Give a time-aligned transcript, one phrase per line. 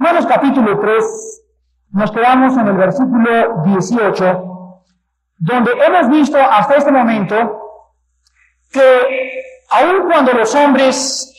[0.00, 1.04] Romanos capítulo 3,
[1.90, 4.84] nos quedamos en el versículo 18,
[5.36, 7.36] donde hemos visto hasta este momento
[8.72, 11.30] que aun cuando los hombres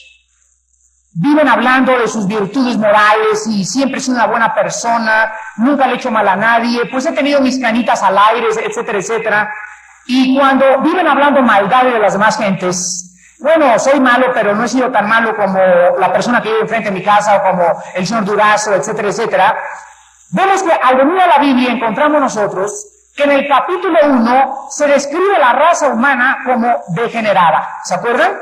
[1.16, 5.94] viven hablando de sus virtudes morales y siempre he sido una buena persona, nunca le
[5.94, 9.54] he hecho mal a nadie, pues he tenido mis canitas al aire, etcétera, etcétera.
[10.06, 13.11] Y cuando viven hablando maldades de las demás gentes,
[13.42, 15.60] bueno, soy malo, pero no he sido tan malo como
[15.98, 19.60] la persona que vive enfrente de mi casa o como el señor Durazo, etcétera, etcétera.
[20.30, 24.88] Vemos que al venir a la Biblia encontramos nosotros que en el capítulo 1 se
[24.88, 27.80] describe la raza humana como degenerada.
[27.84, 28.38] ¿Se acuerdan?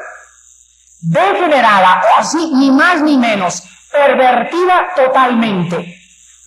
[1.02, 5.95] Degenerada, así ni más ni menos, pervertida totalmente.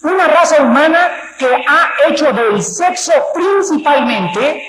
[0.02, 1.08] Una raza humana
[1.38, 4.62] que ha hecho del sexo principalmente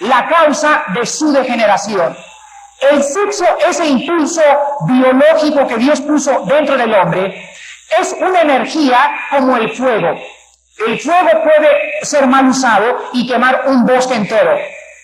[0.00, 2.16] la causa de su degeneración.
[2.80, 4.42] El sexo, ese impulso
[4.82, 7.50] biológico que Dios puso dentro del hombre,
[7.98, 8.98] es una energía
[9.30, 10.18] como el fuego.
[10.86, 14.58] El fuego puede ser mal usado y quemar un bosque entero,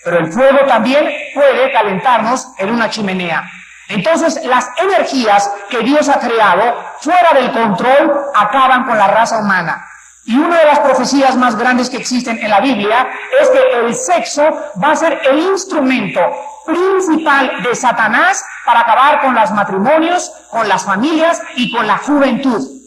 [0.05, 3.49] pero el fuego también puede calentarnos en una chimenea.
[3.89, 9.85] Entonces, las energías que Dios ha creado fuera del control acaban con la raza humana.
[10.25, 13.09] Y una de las profecías más grandes que existen en la Biblia
[13.41, 14.43] es que el sexo
[14.83, 16.21] va a ser el instrumento
[16.67, 22.81] principal de Satanás para acabar con los matrimonios, con las familias y con la juventud.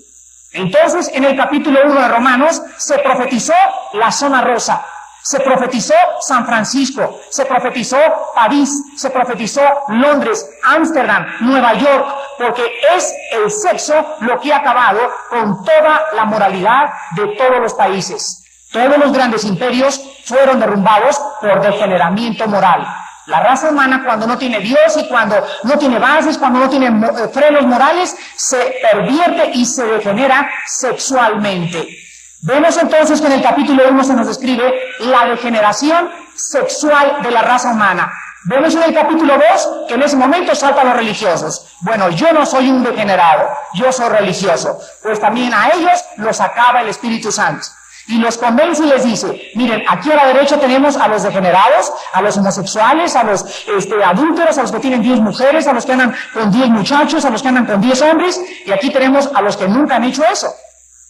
[0.54, 3.54] Entonces, en el capítulo 1 de Romanos se profetizó
[3.94, 4.86] la zona rosa,
[5.24, 7.98] se profetizó San Francisco, se profetizó
[8.36, 12.06] París, se profetizó Londres, Ámsterdam, Nueva York,
[12.38, 12.64] porque
[12.96, 18.44] es el sexo lo que ha acabado con toda la moralidad de todos los países.
[18.72, 22.86] Todos los grandes imperios fueron derrumbados por degeneramiento moral.
[23.28, 26.88] La raza humana cuando no tiene Dios y cuando no tiene bases, cuando no tiene
[26.88, 32.03] eh, frenos morales, se pervierte y se degenera sexualmente.
[32.46, 37.42] Vemos entonces que en el capítulo 1 se nos describe la degeneración sexual de la
[37.42, 38.12] raza humana.
[38.44, 41.74] Vemos en el capítulo 2 que en ese momento saltan los religiosos.
[41.80, 44.78] Bueno, yo no soy un degenerado, yo soy religioso.
[45.02, 47.66] Pues también a ellos los acaba el Espíritu Santo.
[48.08, 51.94] Y los convence y les dice, miren, aquí a la derecha tenemos a los degenerados,
[52.12, 55.86] a los homosexuales, a los este, adúlteros, a los que tienen 10 mujeres, a los
[55.86, 59.30] que andan con 10 muchachos, a los que andan con 10 hombres, y aquí tenemos
[59.34, 60.54] a los que nunca han hecho eso.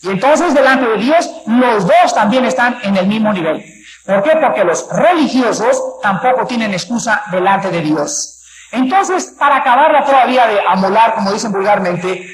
[0.03, 3.63] Y entonces delante de Dios los dos también están en el mismo nivel.
[4.05, 4.31] ¿Por qué?
[4.35, 8.41] Porque los religiosos tampoco tienen excusa delante de Dios.
[8.73, 12.27] Entonces, para acabarla todavía de amolar, como dicen vulgarmente,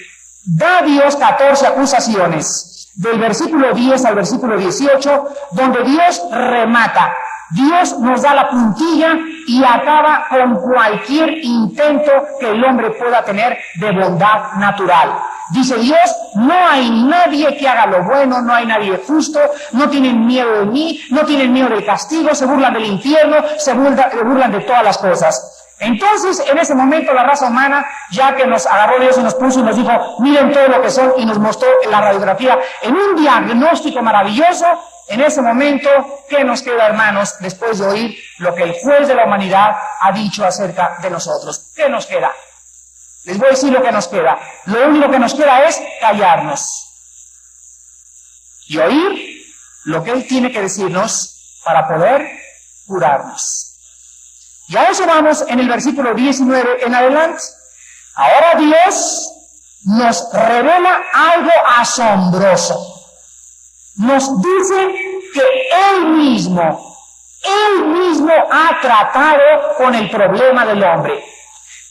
[0.45, 7.13] da Dios 14 acusaciones, del versículo 10 al versículo 18, donde Dios remata.
[7.51, 13.57] Dios nos da la puntilla y acaba con cualquier intento que el hombre pueda tener
[13.75, 15.19] de bondad natural.
[15.49, 19.39] Dice Dios, no hay nadie que haga lo bueno, no hay nadie justo,
[19.71, 23.73] no tienen miedo de mí, no tienen miedo del castigo, se burlan del infierno, se
[23.73, 25.55] burlan, de todas las cosas.
[25.79, 29.61] Entonces, en ese momento, la raza humana, ya que nos agarró Dios y nos puso
[29.61, 33.15] y nos dijo, miren todo lo que son, y nos mostró la radiografía en un
[33.15, 34.65] diagnóstico maravilloso,
[35.07, 35.89] en ese momento,
[36.29, 39.71] ¿qué nos queda, hermanos, después de oír lo que el juez de la humanidad
[40.01, 41.71] ha dicho acerca de nosotros?
[41.75, 42.31] ¿Qué nos queda?
[43.29, 44.39] Les voy a decir lo que nos queda.
[44.65, 46.87] Lo único que nos queda es callarnos
[48.67, 49.43] y oír
[49.85, 52.27] lo que Él tiene que decirnos para poder
[52.87, 53.75] curarnos.
[54.67, 57.43] Y a eso vamos en el versículo 19 en adelante.
[58.15, 59.31] Ahora Dios
[59.83, 62.83] nos revela algo asombroso.
[63.97, 66.95] Nos dice que Él mismo,
[67.43, 71.23] Él mismo ha tratado con el problema del hombre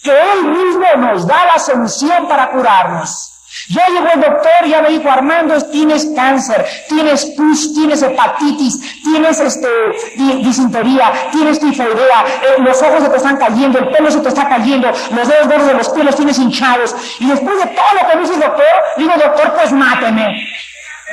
[0.02, 3.34] que Él mismo nos da la solución para curarnos.
[3.70, 9.40] Ya llegó el doctor, ya me dijo Armando, tienes cáncer, tienes pus, tienes hepatitis, tienes
[9.40, 9.68] este,
[10.16, 14.48] disentería, tienes tifoidea, eh, los ojos se te están cayendo, el pelo se te está
[14.48, 16.94] cayendo, los dedos de los pies los tienes hinchados.
[17.20, 18.66] Y después de todo lo que me dice el doctor,
[18.98, 20.46] digo, doctor, pues máteme.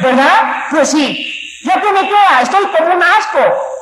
[0.01, 0.65] ¿Verdad?
[0.71, 1.61] Pues sí.
[1.63, 3.74] Ya que me queda, estoy como un asco.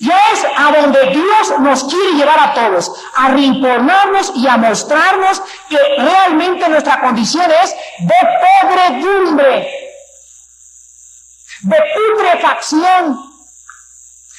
[0.00, 5.42] Y es a donde Dios nos quiere llevar a todos, a rinconarnos y a mostrarnos
[5.68, 8.14] que realmente nuestra condición es de
[8.62, 9.68] podredumbre,
[11.62, 11.76] de
[12.16, 13.28] putrefacción.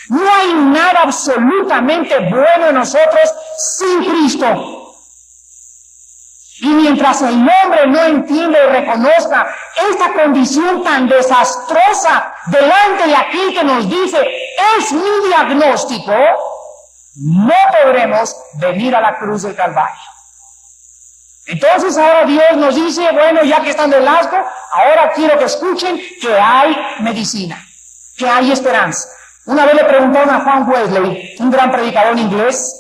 [0.10, 4.89] No hay nada absolutamente bueno en nosotros sin Cristo.
[6.62, 9.48] Y mientras el hombre no entienda y reconozca
[9.90, 14.28] esta condición tan desastrosa delante de aquel que nos dice,
[14.78, 16.14] es mi diagnóstico,
[17.16, 17.54] no
[17.84, 20.02] podremos venir a la cruz del Calvario.
[21.48, 24.36] Entonces ahora Dios nos dice, bueno, ya que están del asco,
[24.74, 27.58] ahora quiero que escuchen que hay medicina,
[28.18, 29.10] que hay esperanza.
[29.46, 32.80] Una vez le preguntaron a Juan Wesley, un gran predicador inglés,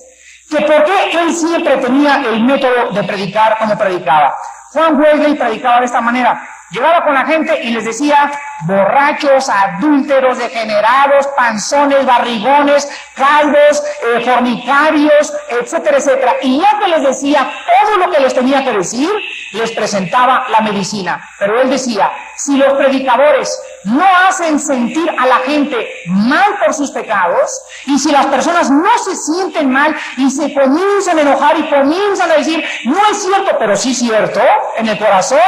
[0.49, 4.35] que por qué él siempre tenía el método de predicar como predicaba.
[4.71, 6.47] Juan Wesley predicaba de esta manera.
[6.71, 8.31] Llegaba con la gente y les decía,
[8.61, 16.35] borrachos, adúlteros, degenerados, panzones, barrigones, calvos, eh, fornicarios, etcétera, etcétera.
[16.43, 17.51] Y ya que les decía
[17.81, 19.09] todo lo que les tenía que decir,
[19.53, 21.27] les presentaba la medicina.
[21.39, 26.91] Pero él decía, si los predicadores no hacen sentir a la gente mal por sus
[26.91, 27.49] pecados,
[27.85, 32.31] y si las personas no se sienten mal y se comienzan a enojar y comienzan
[32.31, 34.41] a decir, no es cierto, pero sí cierto,
[34.77, 35.39] en el corazón,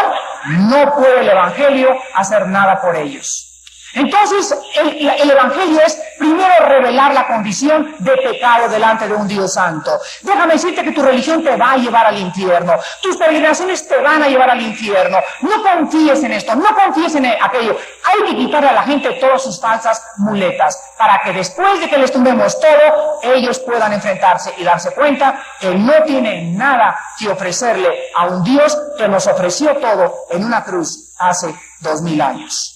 [0.45, 3.50] no puede el Evangelio hacer nada por ellos.
[3.93, 9.91] Entonces, el, Evangelio es primero revelar la condición de pecado delante de un Dios santo.
[10.21, 12.73] Déjame decirte que tu religión te va a llevar al infierno.
[13.01, 15.17] Tus peregrinaciones te van a llevar al infierno.
[15.41, 17.77] No confíes en esto, no confíes en aquello.
[18.05, 21.97] Hay que quitarle a la gente todas sus falsas muletas para que después de que
[21.97, 27.89] les tumbemos todo, ellos puedan enfrentarse y darse cuenta que no tienen nada que ofrecerle
[28.15, 32.70] a un Dios que nos ofreció todo en una cruz hace dos mil años.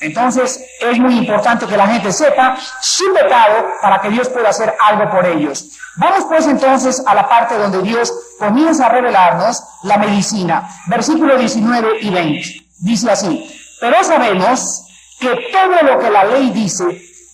[0.00, 4.74] Entonces es muy importante que la gente sepa su pecado para que Dios pueda hacer
[4.80, 5.78] algo por ellos.
[5.96, 10.68] Vamos pues entonces a la parte donde Dios comienza a revelarnos la medicina.
[10.86, 12.48] Versículo 19 y 20.
[12.78, 14.86] Dice así, pero sabemos
[15.20, 16.84] que todo lo que la ley dice,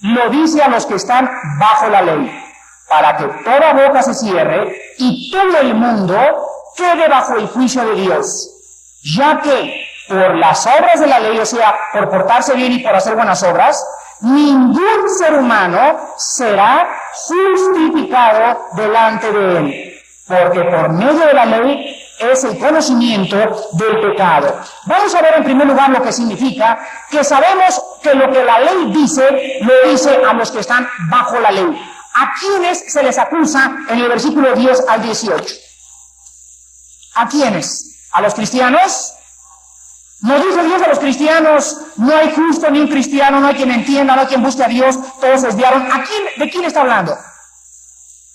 [0.02, 1.30] lo dice a los que están
[1.60, 2.44] bajo la ley,
[2.88, 6.16] para que toda boca se cierre y todo el mundo
[6.76, 8.50] quede bajo el juicio de Dios,
[9.16, 12.94] ya que por las obras de la ley, o sea, por portarse bien y por
[12.94, 13.84] hacer buenas obras,
[14.20, 19.94] ningún ser humano será justificado delante de él,
[20.26, 23.36] porque por medio de la ley es el conocimiento
[23.72, 24.60] del pecado.
[24.86, 26.78] Vamos a ver en primer lugar lo que significa
[27.10, 31.38] que sabemos que lo que la ley dice, lo dice a los que están bajo
[31.40, 31.92] la ley.
[32.14, 35.54] ¿A quiénes se les acusa en el versículo 10 al 18?
[37.16, 38.08] ¿A quiénes?
[38.12, 39.12] ¿A los cristianos?
[40.22, 43.70] Nos dice Dios a los cristianos, no hay justo ni un cristiano, no hay quien
[43.70, 45.82] entienda, no hay quien busque a Dios, todos se desviaron.
[45.92, 47.16] ¿A quién, ¿De quién está hablando?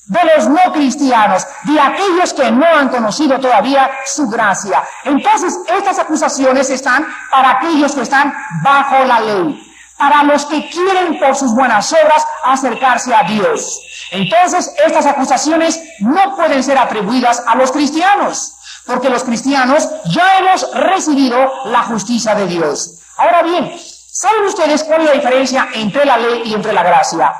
[0.05, 4.83] De los no cristianos, de aquellos que no han conocido todavía su gracia.
[5.05, 8.31] Entonces, estas acusaciones están para aquellos que están
[8.63, 13.81] bajo la ley, para los que quieren por sus buenas obras acercarse a Dios.
[14.11, 20.73] Entonces, estas acusaciones no pueden ser atribuidas a los cristianos porque los cristianos ya hemos
[20.73, 22.99] recibido la justicia de Dios.
[23.17, 23.71] Ahora bien,
[24.11, 27.33] ¿saben ustedes cuál es la diferencia entre la ley y entre la gracia?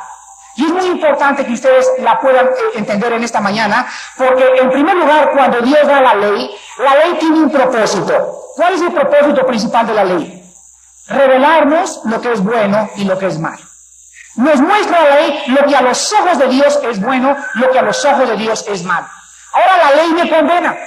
[0.56, 4.70] Y es muy importante que ustedes la puedan eh, entender en esta mañana, porque en
[4.70, 8.14] primer lugar, cuando Dios da la ley, la ley tiene un propósito.
[8.56, 10.44] ¿Cuál es el propósito principal de la ley?
[11.08, 13.64] Revelarnos lo que es bueno y lo que es malo.
[14.36, 17.80] Nos muestra la ley lo que a los ojos de Dios es bueno, lo que
[17.80, 19.08] a los ojos de Dios es malo.
[19.54, 20.78] Ahora la ley me condena.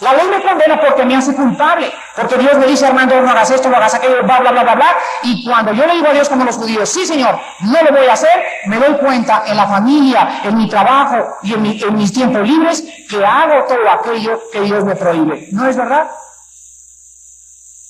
[0.00, 3.50] La ley me condena porque me hace culpable, porque Dios me dice, Armando, no hagas
[3.50, 4.96] esto, no hagas aquello, bla, bla, bla, bla, bla.
[5.22, 8.06] Y cuando yo le digo a Dios como los judíos, sí, Señor, no lo voy
[8.06, 12.12] a hacer, me doy cuenta en la familia, en mi trabajo y en, en mis
[12.12, 15.48] tiempos libres que hago todo aquello que Dios me prohíbe.
[15.52, 16.10] ¿No es verdad?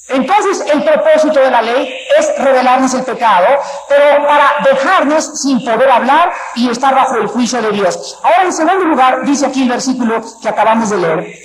[0.09, 3.47] Entonces, el propósito de la ley es revelarnos el pecado,
[3.89, 8.19] pero para dejarnos sin poder hablar y estar bajo el juicio de Dios.
[8.23, 11.39] Ahora, en segundo lugar, dice aquí el versículo que acabamos de leer,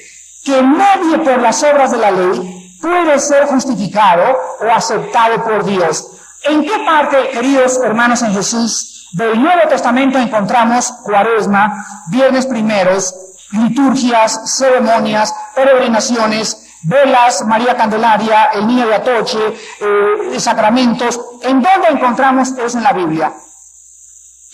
[0.48, 4.24] que nadie por las obras de la ley puede ser justificado
[4.62, 6.08] o aceptado por Dios.
[6.44, 13.14] ¿En qué parte, queridos hermanos en Jesús, del Nuevo Testamento encontramos cuaresma, viernes primeros,
[13.52, 19.40] liturgias, ceremonias, peregrinaciones, velas, María Candelaria, el niño de Atoche,
[19.82, 21.20] eh, sacramentos?
[21.42, 23.34] ¿En dónde encontramos eso en la Biblia?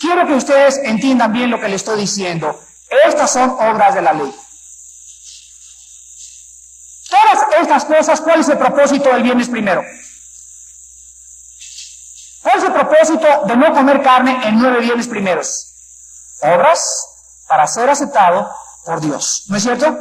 [0.00, 2.58] Quiero que ustedes entiendan bien lo que les estoy diciendo.
[3.06, 4.34] Estas son obras de la ley.
[7.14, 9.84] Todas estas cosas, ¿cuál es el propósito del viernes primero?
[12.42, 15.72] ¿Cuál es el propósito de no comer carne en nueve viernes primeros?
[16.42, 17.06] Obras
[17.48, 19.44] para ser aceptado por Dios.
[19.48, 19.96] ¿No es cierto?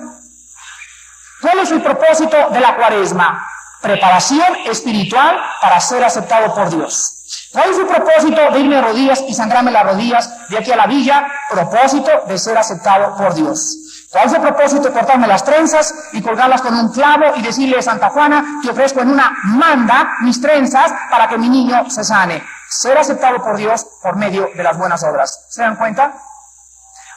[1.41, 3.47] ¿Cuál es el propósito de la cuaresma?
[3.81, 7.49] Preparación espiritual para ser aceptado por Dios.
[7.51, 10.77] ¿Cuál es el propósito de irme a rodillas y sangrarme las rodillas de aquí a
[10.77, 11.27] la villa?
[11.49, 13.77] Propósito de ser aceptado por Dios.
[14.13, 18.59] ¿Cuál propósito cortarme las trenzas y colgarlas con un clavo y decirle a Santa Juana
[18.61, 22.43] que ofrezco en una manda mis trenzas para que mi niño se sane?
[22.69, 25.47] Ser aceptado por Dios por medio de las buenas obras.
[25.49, 26.13] ¿Se dan cuenta?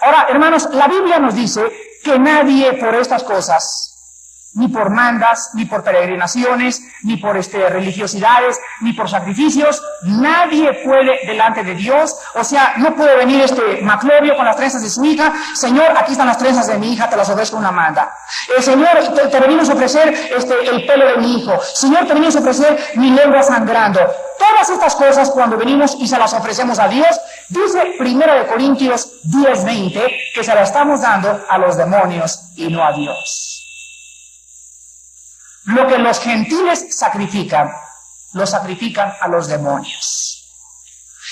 [0.00, 1.71] Ahora, hermanos, la Biblia nos dice
[2.03, 3.96] que nadie por estas cosas
[4.57, 9.83] ni por mandas, ni por peregrinaciones, ni por este, religiosidades, ni por sacrificios.
[10.03, 12.17] Nadie puede delante de Dios.
[12.35, 15.33] O sea, no puede venir este Maclovio con las trenzas de su hija.
[15.55, 18.15] Señor, aquí están las trenzas de mi hija, te las ofrezco una manda.
[18.57, 18.89] El Señor,
[19.31, 21.59] te, venimos a ofrecer este, el pelo de mi hijo.
[21.75, 24.01] Señor, te venimos a ofrecer mi lengua sangrando.
[24.39, 27.09] Todas estas cosas cuando venimos y se las ofrecemos a Dios,
[27.49, 32.85] dice Primera de Corintios 10:20 que se las estamos dando a los demonios y no
[32.85, 33.56] a Dios.
[35.66, 37.70] Lo que los gentiles sacrifican,
[38.35, 40.37] lo sacrifican a los demonios.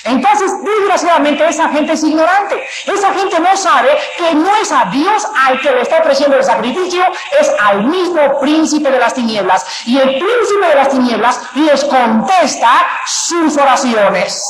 [0.04, 2.66] Entonces, desgraciadamente, esa gente es ignorante.
[2.84, 6.44] Esa gente no sabe que no es a Dios al que le está ofreciendo el
[6.44, 7.02] sacrificio,
[7.40, 9.64] es al mismo príncipe de las tinieblas.
[9.86, 14.42] Y el príncipe de las tinieblas les contesta sus oraciones.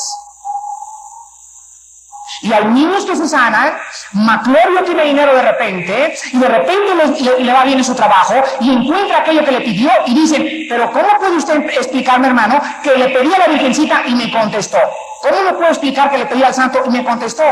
[2.42, 3.76] Y al niños que se sanan,
[4.12, 6.92] Maclorio tiene dinero de repente, y de repente
[7.38, 10.90] le, va bien en su trabajo, y encuentra aquello que le pidió, y dice, pero
[10.92, 14.78] ¿cómo puede usted explicarme, hermano, que le pedí a la Virgencita y me contestó?
[15.22, 17.42] ¿Cómo me puedo explicar que le pedí al santo y me contestó?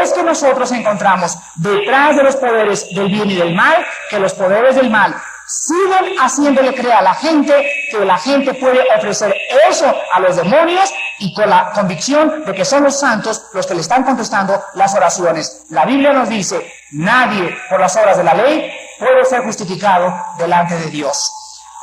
[0.00, 4.34] Es que nosotros encontramos detrás de los poderes del bien y del mal, que los
[4.34, 5.14] poderes del mal
[5.46, 7.52] siguen haciéndole creer a la gente
[7.90, 9.36] que la gente puede ofrecer
[9.68, 10.92] eso a los demonios
[11.22, 14.92] y con la convicción de que son los santos los que le están contestando las
[14.94, 15.66] oraciones.
[15.70, 20.76] La Biblia nos dice, nadie por las obras de la ley puede ser justificado delante
[20.76, 21.32] de Dios.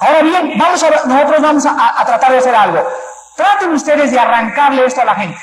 [0.01, 2.86] Ahora bien, vamos a, nosotros vamos a, tratar de hacer algo.
[3.38, 5.41] Traten ustedes de arrancarle esto a la gente.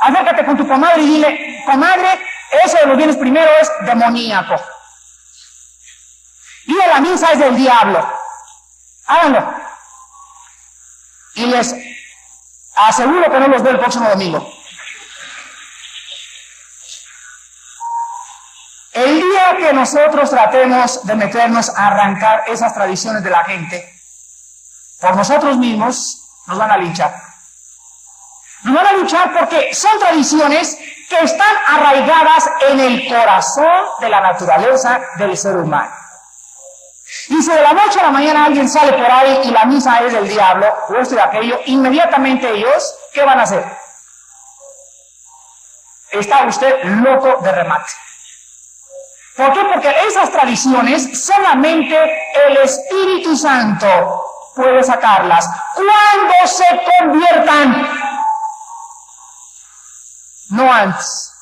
[0.00, 2.18] Acércate con tu comadre y dile, comadre,
[2.64, 4.54] eso de los bienes primero es demoníaco.
[6.66, 8.08] Y a la misa es del diablo.
[9.06, 9.57] Háganlo.
[11.38, 11.72] Y les
[12.74, 14.52] aseguro que no los veo el próximo domingo.
[18.92, 23.94] El día que nosotros tratemos de meternos a arrancar esas tradiciones de la gente,
[25.00, 27.14] por nosotros mismos nos van a linchar.
[28.64, 30.76] Nos van a luchar porque son tradiciones
[31.08, 35.97] que están arraigadas en el corazón de la naturaleza del ser humano.
[37.28, 40.14] Si de la noche a la mañana alguien sale por ahí y la misa es
[40.14, 43.64] del diablo, o esto y aquello, inmediatamente ellos, ¿qué van a hacer?
[46.10, 47.92] Está usted loco de remate.
[49.36, 49.60] ¿Por qué?
[49.72, 51.96] Porque esas tradiciones solamente
[52.46, 54.24] el Espíritu Santo
[54.56, 55.48] puede sacarlas.
[55.74, 56.64] Cuando se
[56.98, 57.88] conviertan,
[60.50, 61.34] no antes.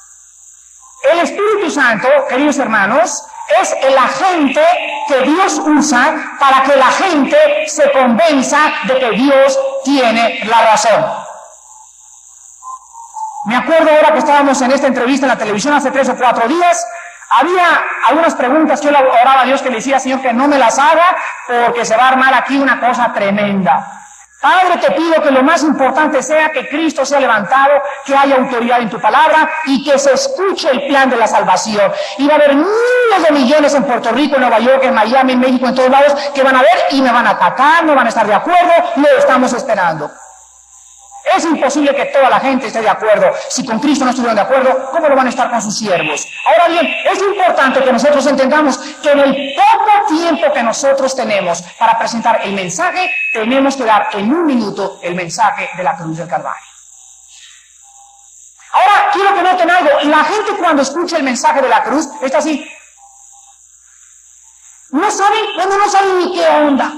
[1.12, 3.24] El Espíritu Santo, queridos hermanos,
[3.60, 4.62] es el agente
[5.08, 7.36] que Dios usa para que la gente
[7.68, 11.04] se convenza de que Dios tiene la razón.
[13.46, 16.48] Me acuerdo ahora que estábamos en esta entrevista en la televisión hace tres o cuatro
[16.48, 16.84] días,
[17.30, 20.58] había algunas preguntas que yo oraba a Dios que le decía, Señor, que no me
[20.58, 24.05] las haga porque se va a armar aquí una cosa tremenda.
[24.40, 28.80] Padre, te pido que lo más importante sea que Cristo sea levantado, que haya autoridad
[28.80, 31.90] en tu palabra y que se escuche el plan de la salvación.
[32.18, 35.32] Y va a haber miles de millones en Puerto Rico, en Nueva York, en Miami,
[35.32, 37.94] en México, en todos lados, que van a ver y me van a atacar, no
[37.94, 40.10] van a estar de acuerdo, lo estamos esperando.
[41.34, 43.32] Es imposible que toda la gente esté de acuerdo.
[43.48, 46.26] Si con Cristo no estuvieron de acuerdo, ¿cómo lo van a estar con sus siervos?
[46.46, 51.62] Ahora bien, es importante que nosotros entendamos que en el poco tiempo que nosotros tenemos
[51.78, 56.16] para presentar el mensaje, tenemos que dar en un minuto el mensaje de la cruz
[56.16, 56.62] del Calvario.
[58.72, 59.90] Ahora, quiero que noten algo.
[60.04, 62.70] La gente cuando escucha el mensaje de la cruz está así.
[64.90, 66.92] No saben, bueno, no saben ni qué onda.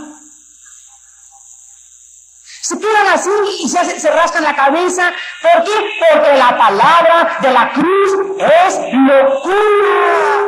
[2.88, 3.30] Quedan así
[3.64, 5.12] y se, se rascan la cabeza.
[5.42, 5.72] ¿Por qué?
[6.12, 10.44] Porque la palabra de la cruz es locura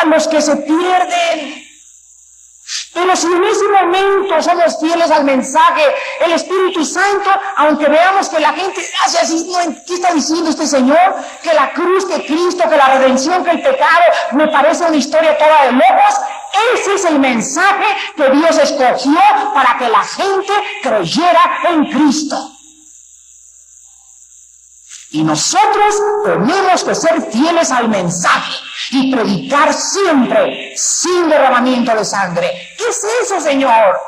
[0.00, 1.63] a los que se pierden.
[2.94, 5.82] En ese momento somos fieles al mensaje,
[6.24, 9.46] el Espíritu Santo, aunque veamos que la gente hace así,
[9.86, 11.16] ¿qué está diciendo este Señor?
[11.42, 15.36] Que la cruz, que Cristo, que la redención, que el pecado, me parece una historia
[15.36, 16.20] toda de locos.
[16.74, 19.20] Ese es el mensaje que Dios escogió
[19.52, 22.53] para que la gente creyera en Cristo.
[25.14, 25.94] Y nosotros
[26.24, 28.52] tenemos que ser fieles al mensaje
[28.90, 32.50] y predicar siempre sin derramamiento de sangre.
[32.76, 34.00] ¿Qué es eso, Señor?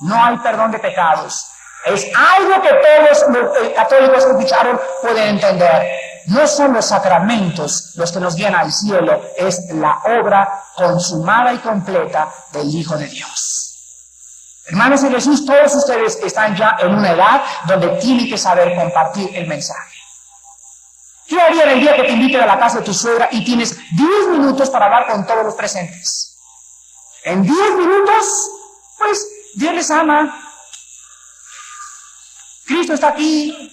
[0.00, 1.50] No hay perdón de pecados.
[1.84, 5.86] Es algo que todos los católicos que escucharon pueden entender.
[6.28, 11.58] No son los sacramentos los que nos guían al cielo, es la obra consumada y
[11.58, 13.67] completa del Hijo de Dios.
[14.68, 19.30] Hermanos de Jesús, todos ustedes están ya en una edad donde tienen que saber compartir
[19.34, 19.96] el mensaje.
[21.26, 23.78] ¿Qué haría el día que te inviten a la casa de tu suegra y tienes
[23.96, 26.36] 10 minutos para hablar con todos los presentes?
[27.24, 28.50] En 10 minutos,
[28.98, 30.38] pues Dios les ama.
[32.66, 33.72] Cristo está aquí.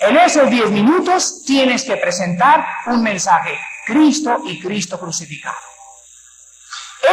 [0.00, 3.58] En esos 10 minutos tienes que presentar un mensaje.
[3.86, 5.69] Cristo y Cristo crucificado.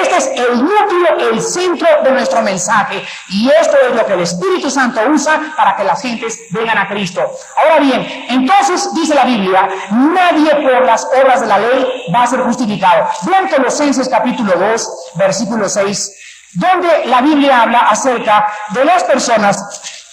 [0.02, 3.04] Este es el núcleo, el centro de nuestro mensaje.
[3.30, 6.88] Y esto es lo que el Espíritu Santo usa para que las gentes vengan a
[6.88, 7.22] Cristo.
[7.56, 12.28] Ahora bien, entonces dice la Biblia, nadie por las obras de la ley va a
[12.28, 13.08] ser justificado.
[13.24, 16.12] Vean Colosenses capítulo 2, versículo 6,
[16.54, 19.64] donde la Biblia habla acerca de las personas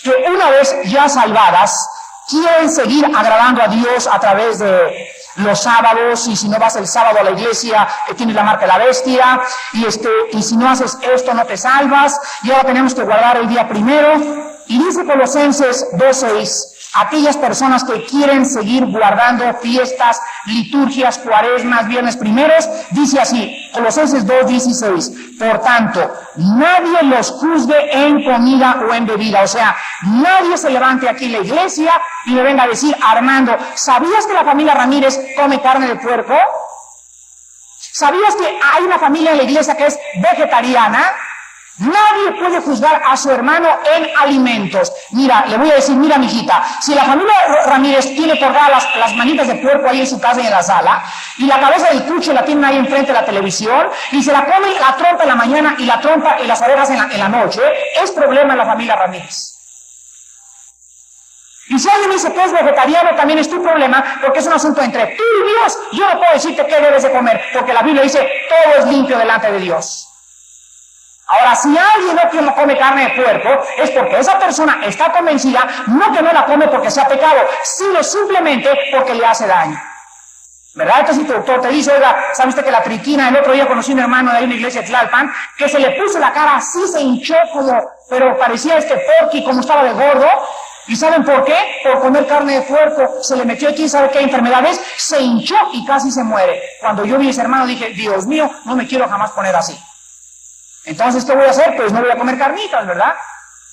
[0.02, 1.88] que una vez ya salvadas,
[2.28, 6.86] quieren seguir agradando a Dios a través de los sábados y si no vas el
[6.86, 9.40] sábado a la iglesia eh, tienes la marca de la bestia
[9.72, 13.38] y este y si no haces esto no te salvas y ahora tenemos que guardar
[13.38, 21.18] el día primero y dice Colosenses 2.6 aquellas personas que quieren seguir guardando fiestas, liturgias,
[21.18, 28.94] cuaresmas, viernes primeros, dice así, Colosenses 2.16, por tanto, nadie los juzgue en comida o
[28.94, 31.92] en bebida, o sea, nadie se levante aquí en la iglesia
[32.26, 36.36] y me venga a decir, Armando, ¿sabías que la familia Ramírez come carne de puerco?
[37.92, 41.12] ¿Sabías que hay una familia en la iglesia que es vegetariana?
[41.76, 44.92] Nadie puede juzgar a su hermano en alimentos.
[45.10, 47.34] Mira, le voy a decir, mira, mijita, si la familia
[47.66, 50.62] Ramírez tiene colgadas las, las manitas de puerco ahí en su casa y en la
[50.62, 51.02] sala,
[51.36, 54.44] y la cabeza del cucho la tienen ahí enfrente de la televisión, y se la
[54.44, 57.60] come la trompa en la mañana y la trompa y las orejas en la, noche,
[58.00, 59.54] es problema en la familia Ramírez.
[61.70, 64.80] Y si alguien dice que es vegetariano, también es tu problema, porque es un asunto
[64.80, 65.78] entre tú y Dios.
[65.92, 69.18] Yo no puedo decirte qué debes de comer, porque la Biblia dice, todo es limpio
[69.18, 70.13] delante de Dios.
[71.26, 76.12] Ahora, si alguien no come carne de puerco, es porque esa persona está convencida, no
[76.12, 79.80] que no la come porque sea pecado, sino simplemente porque le hace daño.
[80.74, 81.00] ¿Verdad?
[81.00, 83.94] Entonces tu doctor te dice, oiga, ¿sabes que la triquina, el otro día conocí a
[83.94, 86.86] un hermano de ahí en iglesia de Tlalpan, que se le puso la cara así,
[86.88, 90.28] se hinchó como, pero parecía este porky como estaba de gordo,
[90.86, 91.56] ¿Y saben por qué?
[91.82, 93.22] Por comer carne de puerco.
[93.22, 94.78] Se le metió aquí, ¿sabe qué enfermedades?
[94.98, 96.60] Se hinchó y casi se muere.
[96.78, 99.74] Cuando yo vi a ese hermano dije, Dios mío, no me quiero jamás poner así.
[100.84, 101.76] Entonces, ¿qué voy a hacer?
[101.76, 103.14] Pues no voy a comer carnitas, ¿verdad?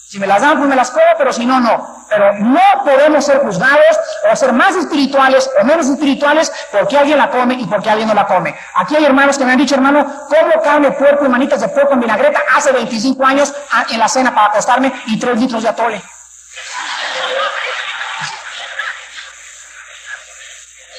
[0.07, 2.05] Si me las dan, pues me las como, pero si no, no.
[2.09, 3.97] Pero no podemos ser juzgados
[4.29, 8.13] o ser más espirituales o menos espirituales porque alguien la come y porque alguien no
[8.13, 8.53] la come.
[8.75, 11.93] Aquí hay hermanos que me han dicho, hermano, como carne puerco y manitas de puerco
[11.93, 13.53] en vinagreta hace 25 años
[13.89, 16.01] en la cena para acostarme y 3 litros de atole.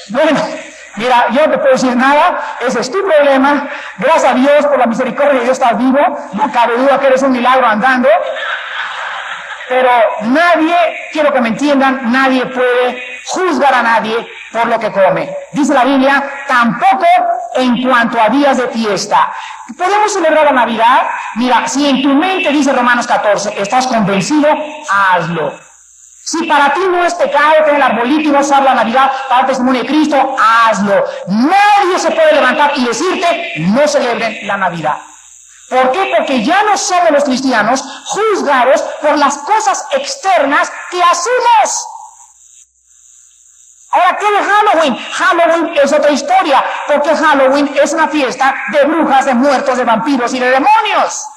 [0.09, 0.47] Bueno,
[0.95, 3.67] Mira, yo no te puedo decir nada, ese es tu problema.
[3.97, 5.99] Gracias a Dios por la misericordia de Dios estás vivo.
[6.33, 8.09] No cabe duda que eres un milagro andando.
[9.67, 9.89] Pero
[10.23, 10.75] nadie,
[11.11, 15.35] quiero que me entiendan, nadie puede juzgar a nadie por lo que come.
[15.53, 17.05] Dice la Biblia, tampoco
[17.55, 19.31] en cuanto a días de fiesta.
[19.75, 21.07] ¿Podemos celebrar la Navidad?
[21.35, 24.47] Mira, si en tu mente, dice Romanos 14, estás convencido,
[24.89, 25.53] hazlo.
[26.25, 29.45] Si para ti no es pecado tener el arbolito y no usar la Navidad para
[29.45, 31.03] testimonio de Cristo, hazlo.
[31.27, 34.97] Nadie se puede levantar y decirte, no celebren la Navidad.
[35.69, 36.13] ¿Por qué?
[36.15, 41.87] Porque ya no somos los cristianos juzgados por las cosas externas que hacemos.
[43.91, 44.97] Ahora, ¿qué de Halloween?
[44.97, 50.33] Halloween es otra historia, porque Halloween es una fiesta de brujas, de muertos, de vampiros
[50.33, 51.27] y de demonios.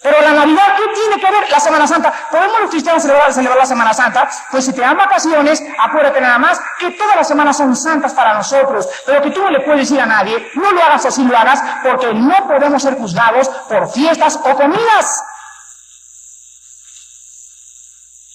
[0.00, 2.12] Pero la Navidad, ¿qué tiene que ver la Semana Santa?
[2.30, 4.28] ¿Podemos los cristianos celebrar, celebrar, la Semana Santa?
[4.50, 8.34] Pues si te dan vacaciones, acuérdate nada más que todas las semanas son santas para
[8.34, 8.88] nosotros.
[9.04, 11.60] Pero que tú no le puedes decir a nadie, no lo hagas así lo hagas,
[11.82, 15.24] porque no podemos ser juzgados por fiestas o comidas.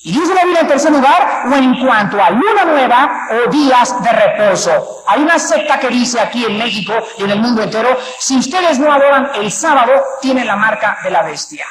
[0.05, 4.03] Y dice la Biblia en tercer lugar, o en cuanto a luna nueva o días
[4.03, 5.03] de reposo.
[5.07, 8.79] Hay una secta que dice aquí en México y en el mundo entero, si ustedes
[8.79, 11.65] no adoran el sábado, tienen la marca de la bestia.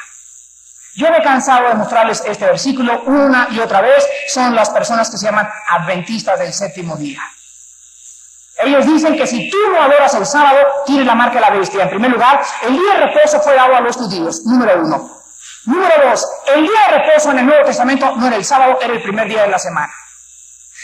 [0.95, 5.11] Yo me he cansado de mostrarles este versículo una y otra vez, son las personas
[5.11, 7.21] que se llaman adventistas del séptimo día.
[8.63, 11.83] Ellos dicen que si tú no adoras el sábado, tienes la marca de la bestia.
[11.83, 15.22] En primer lugar, el día de reposo fue dado a los judíos, número uno.
[15.65, 18.93] Número dos, el día de reposo en el Nuevo Testamento no era el sábado, era
[18.93, 19.93] el primer día de la semana.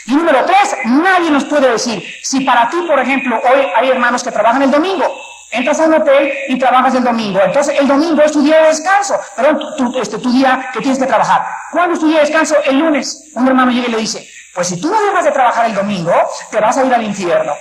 [0.05, 4.23] Y número tres, nadie nos puede decir, si para ti, por ejemplo, hoy hay hermanos
[4.23, 5.05] que trabajan el domingo,
[5.51, 8.67] entras a un hotel y trabajas el domingo, entonces el domingo es tu día de
[8.69, 11.45] descanso, perdón, tu, este, tu día que tienes que trabajar.
[11.71, 12.55] ¿Cuándo es tu día de descanso?
[12.63, 13.31] El lunes.
[13.35, 16.13] Un hermano llega y le dice, pues si tú no dejas de trabajar el domingo,
[16.49, 17.53] te vas a ir al infierno.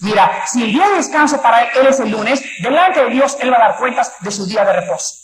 [0.00, 3.50] Mira, si el día de descanso para él es el lunes, delante de Dios él
[3.50, 5.23] va a dar cuentas de su día de reposo.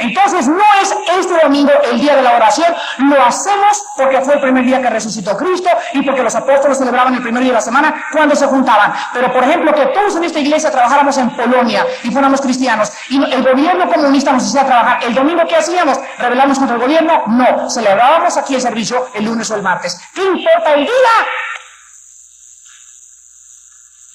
[0.00, 4.40] Entonces no es este domingo el día de la oración, lo hacemos porque fue el
[4.40, 7.60] primer día que resucitó Cristo y porque los apóstoles celebraban el primer día de la
[7.60, 8.92] semana cuando se juntaban.
[9.12, 13.22] Pero por ejemplo, que todos en esta iglesia trabajáramos en Polonia y fuéramos cristianos y
[13.22, 15.98] el gobierno comunista nos hiciera trabajar, ¿el domingo qué hacíamos?
[16.18, 17.22] ¿Rebelarnos contra el gobierno?
[17.26, 20.00] No, celebrábamos aquí el servicio el lunes o el martes.
[20.14, 21.26] ¿Qué importa el día?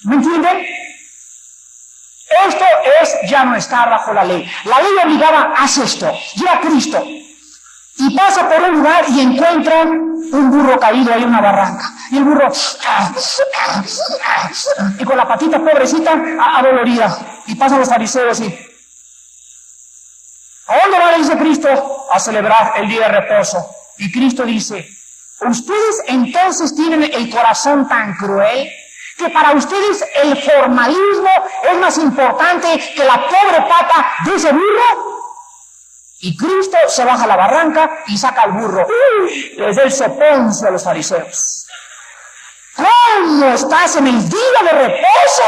[0.03, 0.74] ¿Me entienden?
[2.47, 2.65] Esto
[3.01, 4.49] es ya no estar bajo la ley.
[4.65, 7.03] La ley obligaba, haz esto, a Cristo.
[7.97, 11.93] Y pasa por un lugar y encuentran un burro caído ahí en una barranca.
[12.11, 12.51] Y el burro,
[14.99, 16.11] y con la patita pobrecita,
[16.57, 17.17] adolorida.
[17.47, 18.45] Y pasan los fariseos y,
[20.67, 21.17] ¿a dónde va?
[21.17, 23.65] dice Cristo, a celebrar el día de reposo.
[23.97, 24.85] Y Cristo dice,
[25.41, 28.69] ¿ustedes entonces tienen el corazón tan cruel?
[29.17, 31.29] Que para ustedes el formalismo
[31.71, 35.15] es más importante que la pobre pata de ese burro.
[36.21, 38.87] Y Cristo se baja la barranca y saca al burro.
[39.57, 41.64] Les da el soponcio a los fariseos.
[42.75, 45.43] ¿Cómo estás en el día de reposo?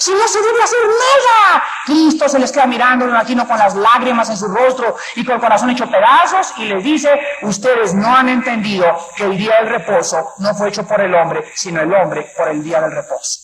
[0.00, 1.62] Si no se debe hacer nada.
[1.84, 5.34] Cristo se les queda mirando, me imagino, con las lágrimas en su rostro y con
[5.34, 7.10] el corazón hecho pedazos y les dice,
[7.42, 11.44] ustedes no han entendido que el día del reposo no fue hecho por el hombre,
[11.54, 13.40] sino el hombre por el día del reposo.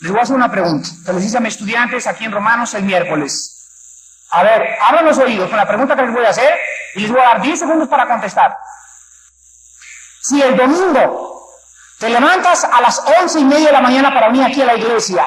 [0.00, 2.74] Les voy a hacer una pregunta que les hice a mis estudiantes aquí en Romanos
[2.74, 4.26] el miércoles.
[4.30, 6.54] A ver, abran los oídos con la pregunta que les voy a hacer
[6.96, 8.54] y les voy a dar 10 segundos para contestar.
[10.28, 11.52] Si el domingo
[11.98, 14.74] te levantas a las once y media de la mañana para venir aquí a la
[14.74, 15.24] iglesia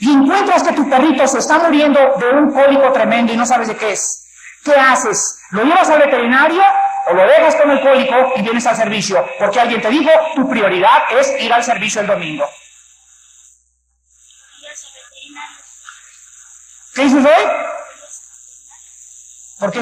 [0.00, 3.68] y encuentras que tu perrito se está muriendo de un cólico tremendo y no sabes
[3.68, 4.26] de qué es,
[4.62, 5.38] ¿qué haces?
[5.50, 6.62] ¿Lo llevas al veterinario
[7.06, 9.26] o lo dejas con el cólico y vienes al servicio?
[9.38, 12.46] Porque alguien te dijo, tu prioridad es ir al servicio el domingo.
[16.94, 17.50] ¿Qué dices hoy?
[19.58, 19.80] ¿Por qué?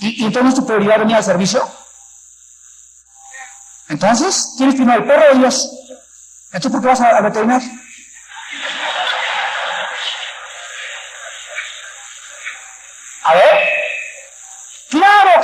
[0.00, 1.83] ¿Y, ¿Y entonces tu prioridad venir al servicio?
[3.94, 5.70] Entonces, tienes primero el perro de Dios.
[6.46, 7.68] Entonces, ¿por qué vas al veterinario?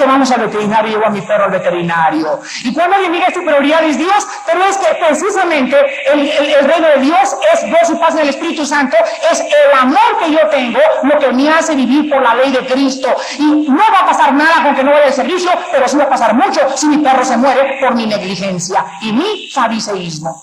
[0.06, 2.40] Vamos al veterinario, llevo a mi perro al veterinario.
[2.64, 5.76] Y cuando alguien diga tu prioridad es Dios, pero es que precisamente
[6.12, 8.96] el, reino de Dios es Dios y paz del Espíritu Santo,
[9.30, 12.66] es el amor que yo tengo lo que me hace vivir por la ley de
[12.66, 13.14] Cristo.
[13.38, 16.04] Y no va a pasar nada con que no vaya al servicio, pero sí va
[16.04, 20.42] a pasar mucho si mi perro se muere por mi negligencia y mi fariseísmo.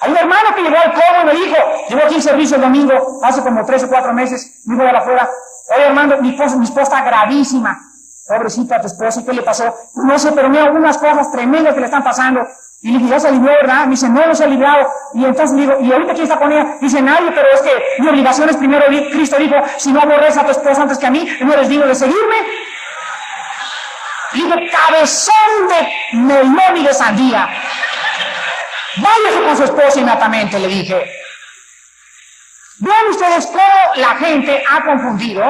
[0.00, 1.56] Hay un hermano que llegó al cobo y me dijo,
[1.90, 5.28] llegó aquí al servicio el domingo, hace como tres o cuatro meses, me de afuera,
[5.74, 7.78] oye hermano, mi esposa, mi esposa está gravísima,
[8.30, 9.74] pobrecita tu esposa, ¿qué le pasó?
[9.96, 12.46] No sé, pero mira algunas cosas tremendas que le están pasando.
[12.82, 13.84] Y le se alivió, ¿verdad?
[13.84, 14.88] Me dice, no, no se ha aliviado.
[15.14, 16.76] Y entonces le digo, ¿y ahorita quién está con ella?
[16.80, 20.44] Dice, nadie, pero es que mi obligación es primero, Cristo dijo, si no aborres a
[20.44, 22.36] tu esposa antes que a mí, no eres digno de seguirme.
[24.32, 27.48] Y digo, cabezón de melón y de sandía.
[28.96, 31.12] Váyase con su esposa inmediatamente, le dije.
[32.78, 35.42] Vean ustedes cómo la gente ha confundido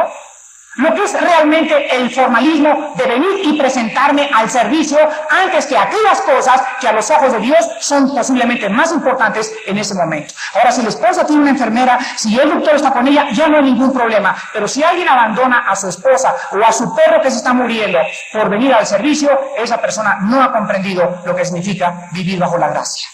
[0.77, 6.21] lo que es realmente el formalismo de venir y presentarme al servicio antes que aquellas
[6.23, 10.33] cosas que a los ojos de Dios son posiblemente más importantes en ese momento.
[10.55, 13.57] Ahora, si la esposa tiene una enfermera, si el doctor está con ella, ya no
[13.57, 14.37] hay ningún problema.
[14.53, 17.99] Pero si alguien abandona a su esposa o a su perro que se está muriendo
[18.33, 22.69] por venir al servicio, esa persona no ha comprendido lo que significa vivir bajo la
[22.69, 23.09] gracia.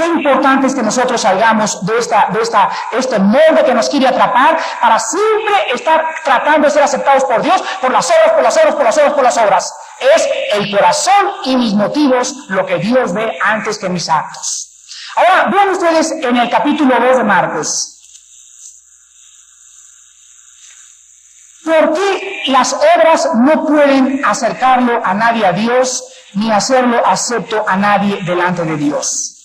[0.00, 4.08] Qué importante es que nosotros salgamos de, esta, de esta, este molde que nos quiere
[4.08, 8.56] atrapar para siempre estar tratando de ser aceptados por Dios por las obras, por las
[8.56, 9.74] obras, por las obras, por las obras.
[10.14, 14.70] Es el corazón y mis motivos lo que Dios ve antes que mis actos.
[15.16, 17.98] Ahora, vean ustedes en el capítulo 2 de Marcos.
[21.62, 27.76] ¿Por qué las obras no pueden acercarlo a nadie a Dios ni hacerlo acepto a
[27.76, 29.36] nadie delante de Dios?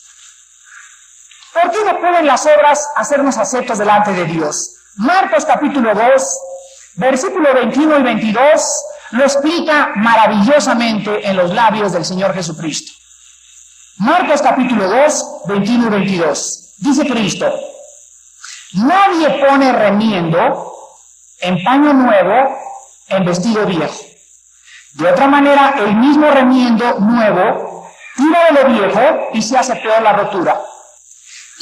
[1.55, 4.75] ¿Por qué no pueden las obras hacernos aceptos delante de Dios?
[4.97, 6.39] Marcos capítulo 2,
[6.95, 8.61] versículo 21 y 22
[9.11, 12.91] lo explica maravillosamente en los labios del Señor Jesucristo.
[13.99, 16.75] Marcos capítulo 2, 21 y 22.
[16.79, 17.49] Dice Cristo,
[18.73, 20.73] nadie pone remiendo
[21.39, 22.59] en paño nuevo
[23.07, 23.95] en vestido viejo.
[24.95, 27.87] De otra manera, el mismo remiendo nuevo
[28.17, 30.59] tira de lo viejo y se hace peor la rotura.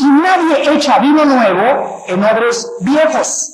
[0.04, 3.54] Y nadie echa vino nuevo en odres viejos.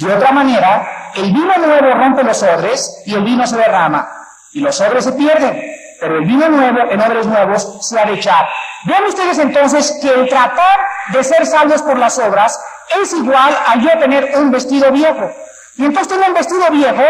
[0.00, 4.08] De otra manera, el vino nuevo rompe los odres y el vino se derrama.
[4.52, 5.62] Y los odres se pierden.
[6.00, 8.48] Pero el vino nuevo en odres nuevos se ha de echar.
[8.84, 10.80] Vean ustedes entonces que el tratar
[11.12, 12.60] de ser salvos por las obras
[13.00, 15.30] es igual a yo tener un vestido viejo.
[15.76, 17.04] Y entonces tengo un vestido viejo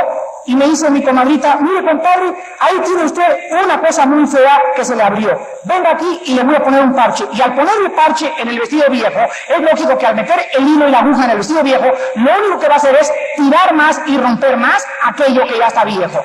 [0.46, 4.84] y me dice mi comadrita, mire compadre, ahí tiene usted una cosa muy fea que
[4.84, 5.38] se le abrió.
[5.64, 7.24] Venga aquí y le voy a poner un parche.
[7.32, 10.88] Y al ponerle parche en el vestido viejo, es lógico que al meter el hilo
[10.88, 13.74] y la aguja en el vestido viejo, lo único que va a hacer es tirar
[13.74, 16.24] más y romper más aquello que ya está viejo.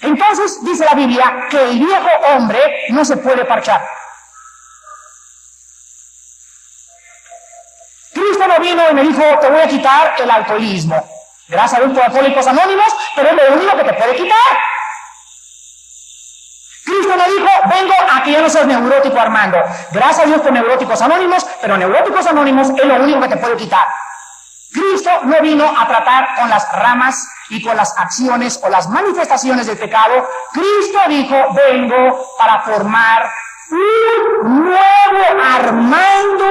[0.00, 2.58] Entonces dice la Biblia que el viejo hombre
[2.90, 3.80] no se puede parchar.
[8.12, 11.11] Cristo no vino y me dijo, te voy a quitar el alcoholismo.
[11.52, 14.38] Gracias a Dios por alcohólicos anónimos, pero es lo único que te puede quitar.
[16.82, 19.58] Cristo no dijo, vengo a que ya no seas neurótico Armando.
[19.90, 23.56] Gracias a Dios por neuróticos anónimos, pero neuróticos anónimos es lo único que te puede
[23.58, 23.86] quitar.
[24.72, 29.66] Cristo no vino a tratar con las ramas y con las acciones o las manifestaciones
[29.66, 30.26] del pecado.
[30.52, 33.30] Cristo dijo, vengo para formar
[33.70, 34.82] un nuevo
[35.44, 36.44] Armando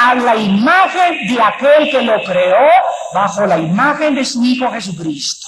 [0.00, 2.68] a la imagen de aquel que lo creó
[3.14, 5.41] bajo la imagen de su Hijo Jesucristo.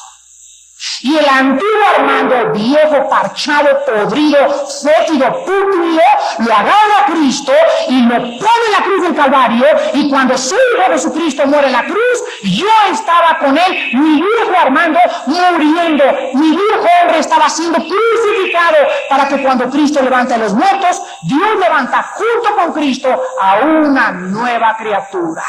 [1.02, 4.38] Y el antiguo Armando, viejo, parchado, podrido,
[4.82, 6.02] fétido, pútrido,
[6.38, 7.52] lo agarra a Cristo
[7.88, 9.66] y lo pone en la cruz del Calvario.
[9.92, 14.60] Y cuando su Hijo Jesucristo muere en la cruz, yo estaba con él, mi viejo
[14.60, 16.04] Armando, muriendo.
[16.34, 18.76] Mi viejo hombre estaba siendo crucificado
[19.08, 23.08] para que cuando Cristo levante a los muertos, Dios levanta junto con Cristo
[23.40, 25.42] a una nueva criatura.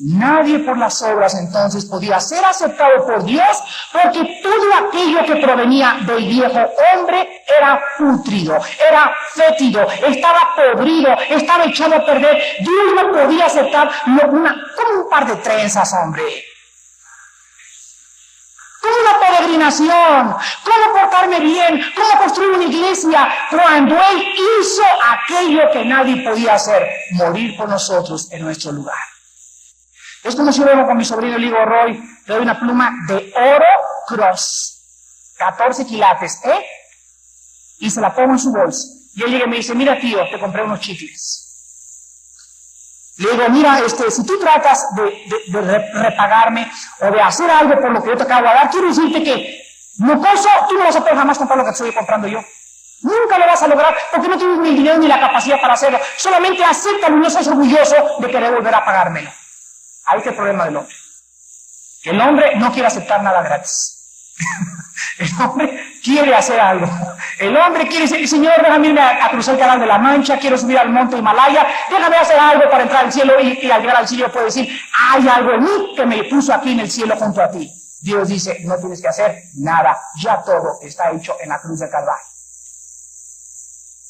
[0.00, 3.58] Nadie por las obras entonces podía ser aceptado por Dios
[3.92, 8.56] porque todo aquello que provenía del viejo hombre era putrido,
[8.88, 12.40] era fétido, estaba podrido, estaba echado a perder.
[12.60, 16.44] Dios no podía aceptar una, como un par de trenzas, hombre.
[18.80, 24.24] Como una peregrinación, cómo portarme bien, cómo construir una iglesia, cuando Él
[24.60, 29.17] hizo aquello que nadie podía hacer, morir por nosotros en nuestro lugar.
[30.24, 31.92] Es como si yo vengo con mi sobrino le digo, Roy,
[32.26, 33.64] le doy una pluma de oro
[34.06, 36.64] cross, 14 quilates, ¿eh?
[37.80, 38.88] Y se la pongo en su bolsa.
[39.14, 41.48] Y él llega y me dice, mira tío, te compré unos chicles.
[43.18, 48.02] Le digo, mira, este, si tú tratas de, repagarme o de hacer algo por lo
[48.02, 49.60] que yo te acabo de dar, quiero decirte que,
[49.98, 52.40] mocoso, tú no vas a poder jamás comprar lo que estoy comprando yo.
[53.02, 55.74] Nunca lo vas a lograr porque no tienes ni el dinero ni la capacidad para
[55.74, 55.98] hacerlo.
[56.16, 59.30] Solamente acéptalo y no seas orgulloso de querer volver a pagármelo.
[60.08, 60.94] Ahí está el problema del hombre.
[62.04, 64.34] El hombre no quiere aceptar nada gratis.
[65.18, 66.86] el hombre quiere hacer algo.
[67.38, 70.56] El hombre quiere decir, Señor, déjame ir a, cruzar el canal de la Mancha, quiero
[70.56, 74.08] subir al monte Himalaya, déjame hacer algo para entrar al cielo y, al llegar al
[74.08, 74.68] cielo puedo decir,
[75.12, 77.70] hay algo en mí que me puso aquí en el cielo junto a ti.
[78.00, 81.90] Dios dice, no tienes que hacer nada, ya todo está hecho en la cruz de
[81.90, 82.24] Calvario.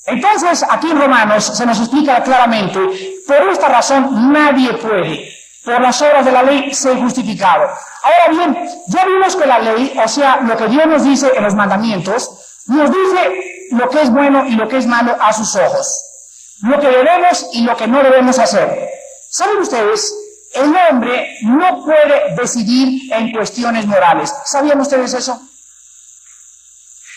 [0.07, 2.79] Entonces, aquí en Romanos se nos explica claramente,
[3.27, 5.38] por esta razón nadie puede
[5.69, 7.69] por las obras de la ley ser justificado.
[8.03, 11.45] Ahora bien, ya vimos que la ley, o sea, lo que Dios nos dice en
[11.45, 12.31] los mandamientos,
[12.69, 16.05] nos dice lo que es bueno y lo que es malo a sus ojos,
[16.63, 18.89] lo que debemos y lo que no debemos hacer.
[19.31, 20.15] ¿Saben ustedes?
[20.55, 24.35] El hombre no puede decidir en cuestiones morales.
[24.47, 25.39] ¿Sabían ustedes eso?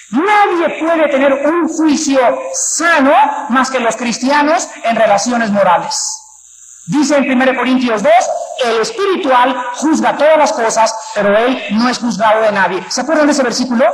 [0.09, 2.19] Nadie puede tener un juicio
[2.53, 3.13] sano
[3.47, 6.20] más que los cristianos en relaciones morales.
[6.91, 8.11] Dice en 1 Corintios 2,
[8.65, 12.83] el espiritual juzga todas las cosas, pero él no es juzgado de nadie.
[12.89, 13.85] ¿Se acuerdan de ese versículo?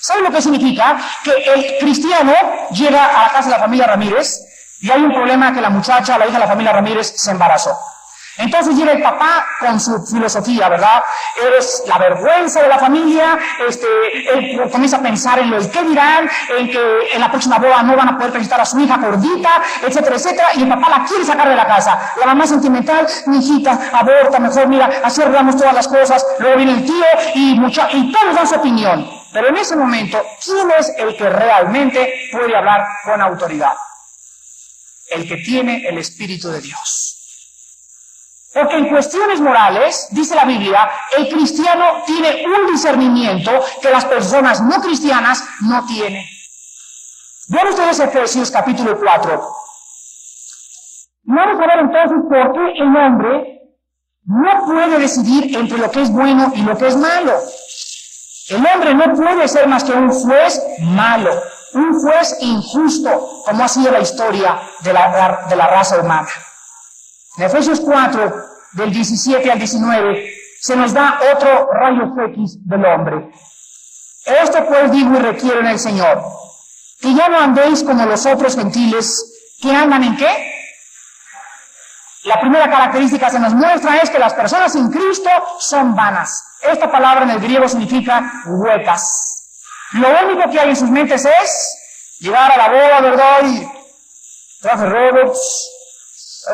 [0.00, 0.98] ¿Saben lo que significa?
[1.22, 2.32] Que el cristiano
[2.70, 4.40] llega a la casa de la familia Ramírez
[4.80, 7.78] y hay un problema que la muchacha, la hija de la familia Ramírez, se embarazó.
[8.38, 11.02] Entonces llega el papá con su filosofía, ¿verdad?
[11.46, 13.86] Eres la vergüenza de la familia, este,
[14.32, 17.94] él comienza a pensar en lo que dirán, en que en la próxima boda no
[17.94, 21.24] van a poder presentar a su hija gordita, etcétera, etcétera, y el papá la quiere
[21.24, 22.12] sacar de la casa.
[22.18, 26.72] La mamá sentimental, mi hijita, aborta, mejor mira, así arreglamos todas las cosas, luego viene
[26.72, 29.10] el tío y, mucha, y todos dan su opinión.
[29.32, 33.72] Pero en ese momento, ¿quién es el que realmente puede hablar con autoridad?
[35.10, 37.11] El que tiene el Espíritu de Dios.
[38.54, 44.60] Porque en cuestiones morales, dice la Biblia, el cristiano tiene un discernimiento que las personas
[44.60, 46.24] no cristianas no tienen.
[47.48, 49.42] Vean ustedes Efesios capítulo 4.
[51.24, 53.62] Vamos a ver entonces por qué el hombre
[54.24, 57.38] no puede decidir entre lo que es bueno y lo que es malo.
[58.50, 61.30] El hombre no puede ser más que un juez malo,
[61.72, 66.28] un juez injusto, como ha sido la historia de la, de la raza humana.
[67.36, 68.34] En Efesios 4,
[68.72, 73.30] del 17 al 19, se nos da otro rayo X del hombre.
[74.24, 76.22] Esto pues digo y requiero en el Señor,
[77.00, 80.52] que ya no andéis como los otros gentiles, que andan en qué?
[82.24, 86.44] La primera característica que se nos muestra es que las personas sin Cristo son vanas.
[86.62, 89.48] Esta palabra en el griego significa huecas.
[89.92, 91.78] Lo único que hay en sus mentes es
[92.20, 93.40] llegar a la boda, ¿verdad?
[93.44, 93.68] Y
[94.60, 95.68] traje robots,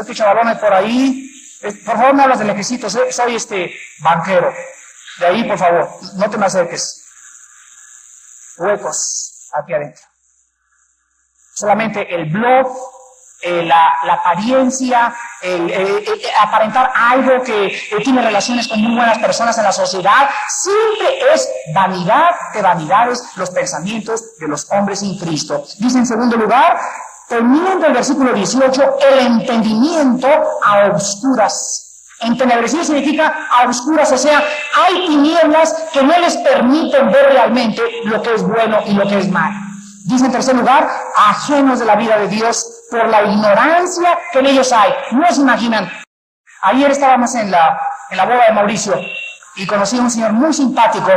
[0.06, 1.30] que chavalones por ahí.
[1.60, 4.52] Por favor, no hablas del ejército, soy este banquero.
[5.18, 7.04] De ahí, por favor, no te me acerques.
[8.58, 10.02] Huecos aquí adentro.
[11.54, 12.68] Solamente el blog
[13.40, 15.14] eh, la, apariencia,
[16.40, 17.72] aparentar algo que
[18.02, 23.50] tiene relaciones con muy buenas personas en la sociedad, siempre es vanidad de vanidades los
[23.50, 25.64] pensamientos de los hombres sin Cristo.
[25.78, 26.80] Dice en segundo lugar,
[27.28, 30.28] teniendo el versículo 18, el entendimiento
[30.64, 31.84] a obscuras.
[32.20, 34.42] Entenebrecer significa a oscuras, o sea,
[34.74, 39.18] hay tinieblas que no les permiten ver realmente lo que es bueno y lo que
[39.18, 39.56] es malo.
[40.06, 44.46] Dice en tercer lugar, ajenos de la vida de Dios por la ignorancia que en
[44.46, 44.92] ellos hay.
[45.12, 45.88] No se imaginan.
[46.62, 47.78] Ayer estábamos en la,
[48.10, 48.98] en la boda de Mauricio
[49.54, 51.10] y conocí a un señor muy simpático.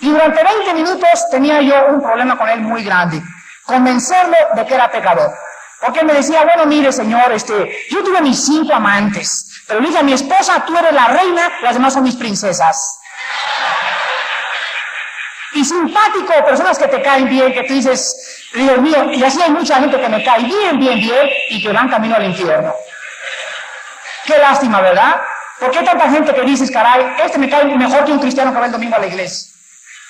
[0.00, 3.22] Y durante 20 minutos tenía yo un problema con él muy grande.
[3.64, 5.32] Convencerlo de que era pecador.
[5.80, 9.98] Porque me decía, bueno, mire, señor, este, yo tuve mis cinco amantes, pero le dije
[9.98, 13.00] a mi esposa, tú eres la reina, las demás son mis princesas
[15.54, 19.50] y simpático, personas que te caen bien, que tú dices, Dios mío, y así hay
[19.50, 22.74] mucha gente que me cae bien, bien, bien y que van camino al infierno.
[24.24, 25.20] Qué lástima, ¿verdad?
[25.58, 28.60] ¿Por qué tanta gente que dices, caray, este me cae mejor que un cristiano que
[28.60, 29.51] va el domingo a la iglesia?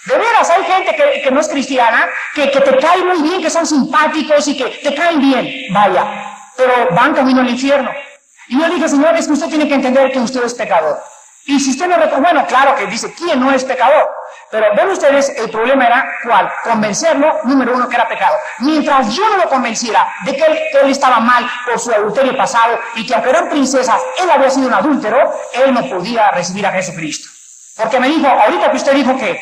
[0.06, 3.50] De veras, hay gente que, no es cristiana, que, que te cae muy bien, que
[3.50, 6.04] son simpáticos y que te caen bien, vaya,
[6.56, 7.90] pero van camino al infierno.
[8.48, 11.00] Y yo dije, Señor, es que usted tiene que entender que usted es pecador.
[11.44, 14.08] Y si usted no bueno, claro que dice, ¿quién no es pecador?
[14.50, 16.52] Pero ven ustedes, el problema era cuál?
[16.62, 18.36] Convencerlo, número uno, que era pecado.
[18.60, 23.06] Mientras yo no lo convenciera de que él, estaba mal por su adulterio pasado y
[23.06, 27.28] que aunque eran princesas, él había sido un adúltero, él no podía recibir a Jesucristo.
[27.82, 29.40] Porque me dijo, ahorita que usted dijo que,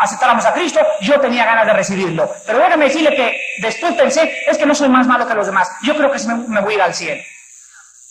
[0.00, 2.30] aceptáramos a Cristo, yo tenía ganas de recibirlo.
[2.46, 5.68] Pero déjame decirle que después pensé, es que no soy más malo que los demás.
[5.82, 7.22] Yo creo que me, me voy a ir al cielo.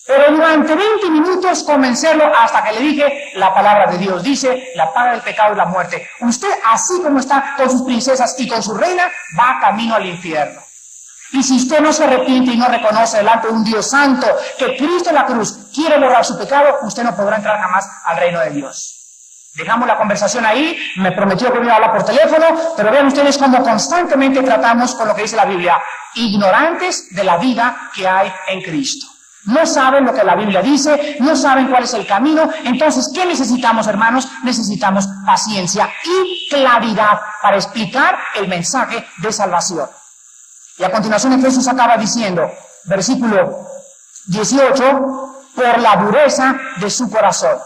[0.06, 4.22] Pero durante 20 minutos convencerlo hasta que le dije la palabra de Dios.
[4.22, 6.08] Dice, la paga del pecado es la muerte.
[6.20, 10.62] Usted, así como está con sus princesas y con su reina, va camino al infierno.
[11.32, 14.28] Y si usted no se arrepiente y no reconoce delante de un Dios santo
[14.60, 18.18] que Cristo en la cruz quiere borrar su pecado, usted no podrá entrar jamás al
[18.18, 19.05] reino de Dios.
[19.56, 23.08] Dejamos la conversación ahí, me prometió que me iba a hablar por teléfono, pero vean
[23.08, 25.82] ustedes cómo constantemente tratamos con lo que dice la Biblia,
[26.15, 29.08] ignorantes de la vida que hay en Cristo.
[29.46, 32.50] No saben lo que la Biblia dice, no saben cuál es el camino.
[32.63, 34.28] Entonces, ¿qué necesitamos, hermanos?
[34.44, 39.88] Necesitamos paciencia y claridad para explicar el mensaje de salvación.
[40.78, 42.52] Y a continuación Jesús acaba diciendo,
[42.86, 43.68] versículo
[44.26, 47.58] 18, por la dureza de su corazón.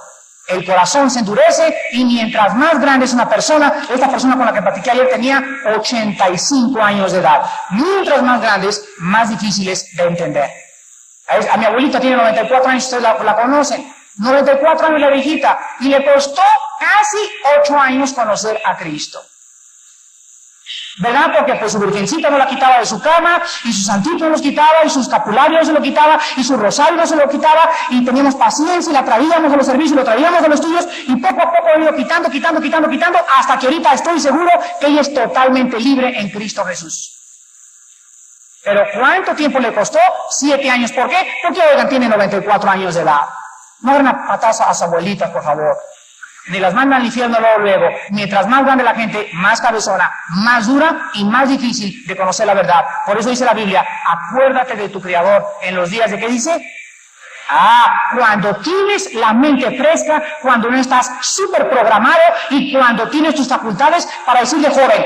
[0.49, 4.53] El corazón se endurece y mientras más grande es una persona, esta persona con la
[4.53, 5.43] que platiqué ayer tenía
[5.77, 7.43] 85 años de edad.
[7.69, 10.49] Mientras más grandes, más difíciles de entender.
[11.51, 13.93] A mi abuelita tiene 94 años, ustedes la, conocen.
[14.17, 15.59] 94 años la viejita.
[15.81, 16.41] Y le costó
[16.79, 17.17] casi
[17.62, 19.21] 8 años conocer a Cristo.
[20.99, 21.31] ¿Verdad?
[21.33, 24.41] Porque pues su virgencita no la quitaba de su cama, y su santito no los
[24.41, 28.03] quitaba, y sus capularios se lo quitaba, y su rosario no se lo quitaba, y
[28.03, 31.15] teníamos paciencia, y la traíamos de los servicios, y lo traíamos de los tuyos, y
[31.15, 34.88] poco a poco ha ido quitando, quitando, quitando, quitando, hasta que ahorita estoy seguro que
[34.88, 37.15] ella es totalmente libre en Cristo Jesús.
[38.62, 39.99] Pero ¿cuánto tiempo le costó?
[40.29, 40.91] Siete años.
[40.91, 41.17] ¿Por qué?
[41.41, 43.21] Porque, oigan, tiene 94 años de edad.
[43.81, 45.77] No hagan pataza a su abuelita, por favor.
[46.49, 47.88] Ni las mandan al infierno luego.
[48.12, 52.53] Mientras más grande la gente, más cabezona, más dura y más difícil de conocer la
[52.53, 52.85] verdad.
[53.05, 56.59] Por eso dice la Biblia, acuérdate de tu Creador en los días de qué dice.
[57.51, 62.19] Ah, cuando tienes la mente fresca, cuando no estás súper programado
[62.51, 65.05] y cuando tienes tus facultades para decirle, joven,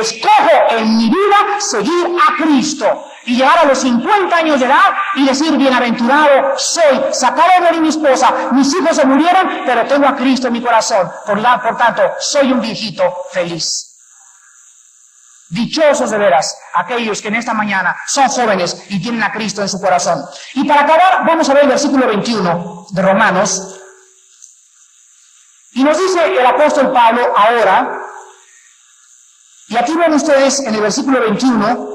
[0.00, 4.94] escojo en mi vida seguir a Cristo y llegar a los 50 años de edad
[5.16, 10.14] y decir, bienaventurado soy, sacado de mi esposa, mis hijos se murieron, pero tengo a
[10.14, 11.10] Cristo en mi corazón.
[11.26, 13.02] Por, la, por tanto, soy un viejito
[13.32, 13.90] feliz.
[15.48, 19.68] Dichosos de veras aquellos que en esta mañana son jóvenes y tienen a Cristo en
[19.68, 20.24] su corazón.
[20.54, 23.80] Y para acabar, vamos a ver el versículo 21 de Romanos.
[25.72, 28.00] Y nos dice el apóstol Pablo ahora,
[29.68, 31.94] y aquí ven ustedes en el versículo 21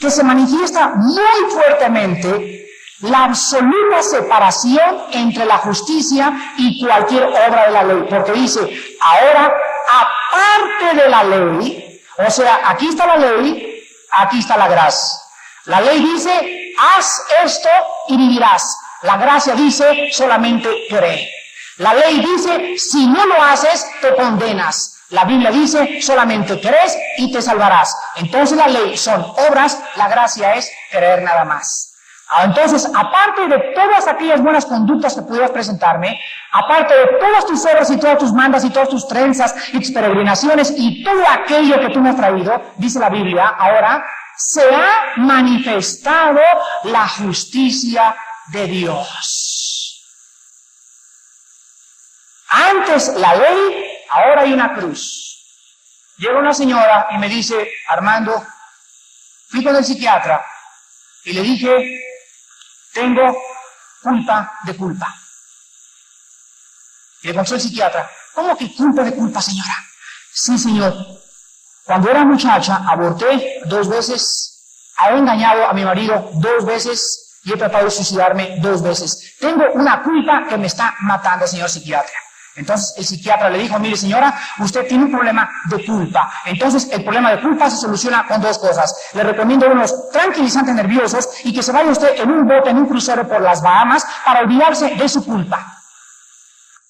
[0.00, 2.66] que se manifiesta muy fuertemente
[3.00, 8.06] la absoluta separación entre la justicia y cualquier obra de la ley.
[8.08, 8.60] Porque dice,
[9.00, 9.54] ahora,
[9.88, 15.18] aparte de la ley, o sea, aquí está la ley, aquí está la gracia.
[15.66, 17.68] La ley dice, haz esto
[18.08, 18.78] y vivirás.
[19.02, 21.30] La gracia dice solamente cree.
[21.78, 24.99] La ley dice, si no lo haces, te condenas.
[25.10, 27.96] La Biblia dice, solamente crees y te salvarás.
[28.16, 31.90] Entonces la ley son obras, la gracia es creer nada más.
[32.32, 36.16] Ah, entonces, aparte de todas aquellas buenas conductas que pudieras presentarme,
[36.52, 39.90] aparte de todas tus obras y todas tus mandas y todas tus trenzas y tus
[39.90, 44.04] peregrinaciones y todo aquello que tú me has traído, dice la Biblia, ahora
[44.36, 46.38] se ha manifestado
[46.84, 48.14] la justicia
[48.52, 50.04] de Dios.
[52.48, 55.36] Antes la ley, ahora hay una cruz.
[56.18, 58.46] Llega una señora y me dice, Armando,
[59.48, 60.44] fui con el psiquiatra
[61.24, 62.00] y le dije,
[62.92, 63.36] tengo
[64.02, 65.14] culpa de culpa.
[67.22, 69.76] Y le contó el psiquiatra, ¿cómo que culpa de culpa, señora?
[70.32, 70.94] Sí, señor.
[71.84, 77.56] Cuando era muchacha, aborté dos veces, he engañado a mi marido dos veces y he
[77.56, 79.36] tratado de suicidarme dos veces.
[79.38, 82.14] Tengo una culpa que me está matando, señor psiquiatra.
[82.56, 86.32] Entonces el psiquiatra le dijo, mire señora, usted tiene un problema de culpa.
[86.46, 88.94] Entonces el problema de culpa se soluciona con dos cosas.
[89.14, 92.86] Le recomiendo unos tranquilizantes nerviosos y que se vaya usted en un bote, en un
[92.86, 95.79] crucero por las Bahamas para olvidarse de su culpa.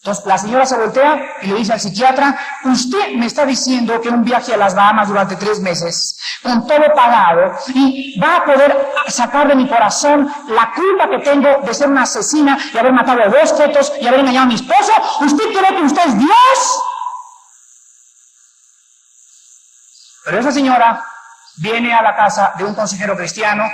[0.02, 4.08] Entonces la señora se voltea y le dice al psiquiatra, usted me está diciendo que
[4.08, 8.92] un viaje a las Bahamas durante tres meses, con todo pagado, y va a poder
[9.08, 13.22] sacar de mi corazón la culpa que tengo de ser una asesina y haber matado
[13.22, 14.92] a dos fetos y haber engañado a mi esposo.
[15.20, 16.82] ¿Usted cree que usted es Dios?
[20.24, 21.04] Pero esa señora
[21.58, 23.64] viene a la casa de un consejero cristiano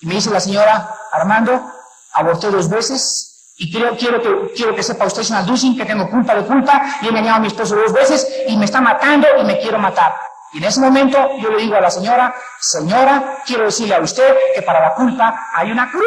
[0.00, 1.72] y me dice la señora, Armando,
[2.12, 3.31] aborté dos veces,
[3.62, 6.82] y quiero, quiero, que, quiero que sepa usted, señora Dussin, que tengo culpa de culpa
[7.00, 9.78] y he engañado a mi esposo dos veces y me está matando y me quiero
[9.78, 10.16] matar.
[10.52, 14.36] Y en ese momento yo le digo a la señora, señora, quiero decirle a usted
[14.52, 16.04] que para la culpa hay una cruz.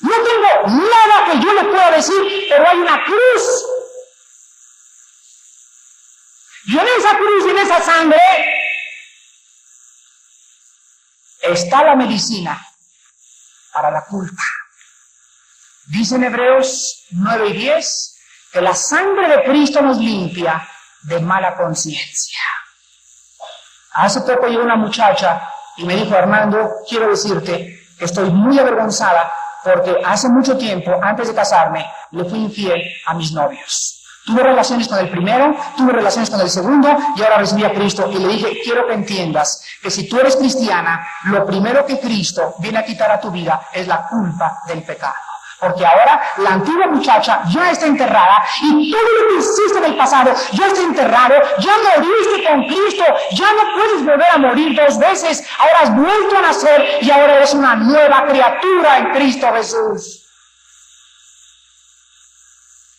[0.00, 3.64] No tengo nada que yo le pueda decir, pero hay una cruz.
[6.66, 8.20] Y en esa cruz y en esa sangre
[11.40, 12.60] está la medicina
[13.74, 14.42] para la culpa.
[15.86, 18.16] Dice en Hebreos 9 y 10
[18.52, 20.66] que la sangre de Cristo nos limpia
[21.02, 22.40] de mala conciencia.
[23.92, 29.32] Hace poco llegó una muchacha y me dijo, Armando, quiero decirte que estoy muy avergonzada
[29.62, 34.03] porque hace mucho tiempo, antes de casarme, le fui infiel a mis novios.
[34.24, 38.10] Tuve relaciones con el primero, tuve relaciones con el segundo y ahora recibí a Cristo
[38.10, 42.54] y le dije, quiero que entiendas que si tú eres cristiana, lo primero que Cristo
[42.58, 45.14] viene a quitar a tu vida es la culpa del pecado.
[45.60, 49.96] Porque ahora la antigua muchacha ya está enterrada y todo lo que hiciste en el
[49.96, 54.98] pasado ya está enterrado, ya moriste con Cristo, ya no puedes volver a morir dos
[54.98, 60.23] veces, ahora has vuelto a nacer y ahora eres una nueva criatura en Cristo Jesús.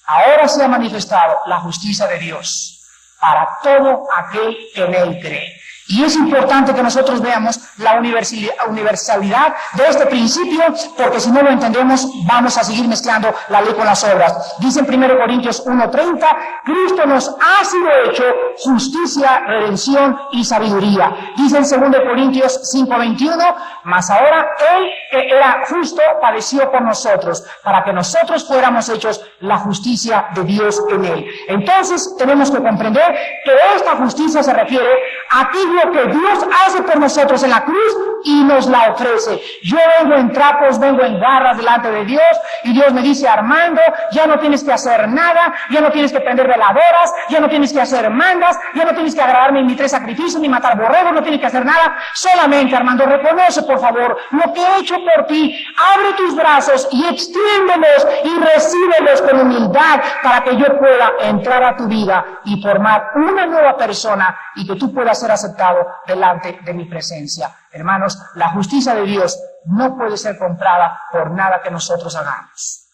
[0.08, 2.80] Ahora se ha manifestado la justicia de Dios
[3.20, 5.66] para todo aquel que en él cree.
[5.88, 10.64] Y es importante que nosotros veamos la universalidad de este principio,
[10.97, 14.56] porque si no lo entendemos, vamos a seguir mezclando la ley con las obras.
[14.58, 16.26] Dice en 1 Corintios 1.30,
[16.66, 18.24] Cristo nos ha sido hecho
[18.64, 21.34] justicia, redención y sabiduría.
[21.38, 24.47] Dice en 2 Corintios 5.21, mas ahora
[24.78, 30.43] Él que era justo padeció por nosotros, para que nosotros fuéramos hechos la justicia de
[30.43, 31.25] Dios en Él.
[31.47, 34.89] Entonces tenemos que comprender que esta justicia se refiere
[35.29, 39.41] a aquello que Dios hace por nosotros en la cruz y nos la ofrece.
[39.63, 42.23] Yo vengo en trapos, vengo en garras delante de Dios
[42.63, 43.81] y Dios me dice, Armando,
[44.11, 47.71] ya no tienes que hacer nada, ya no tienes que prender veladoras, ya no tienes
[47.71, 51.21] que hacer mandas, ya no tienes que agradarme en tres sacrificios, ni matar borregos, no
[51.21, 51.97] tienes que hacer nada.
[52.13, 55.65] Solamente, Armando, reconoce, por favor, lo que he hecho por ti.
[55.93, 61.88] Abre tus brazos y extiéndelos y recíbelos humildad para que yo pueda entrar a tu
[61.88, 66.86] vida y formar una nueva persona y que tú puedas ser aceptado delante de mi
[66.86, 67.49] presencia.
[67.71, 72.86] Hermanos, la justicia de Dios no puede ser comprada por nada que nosotros hagamos.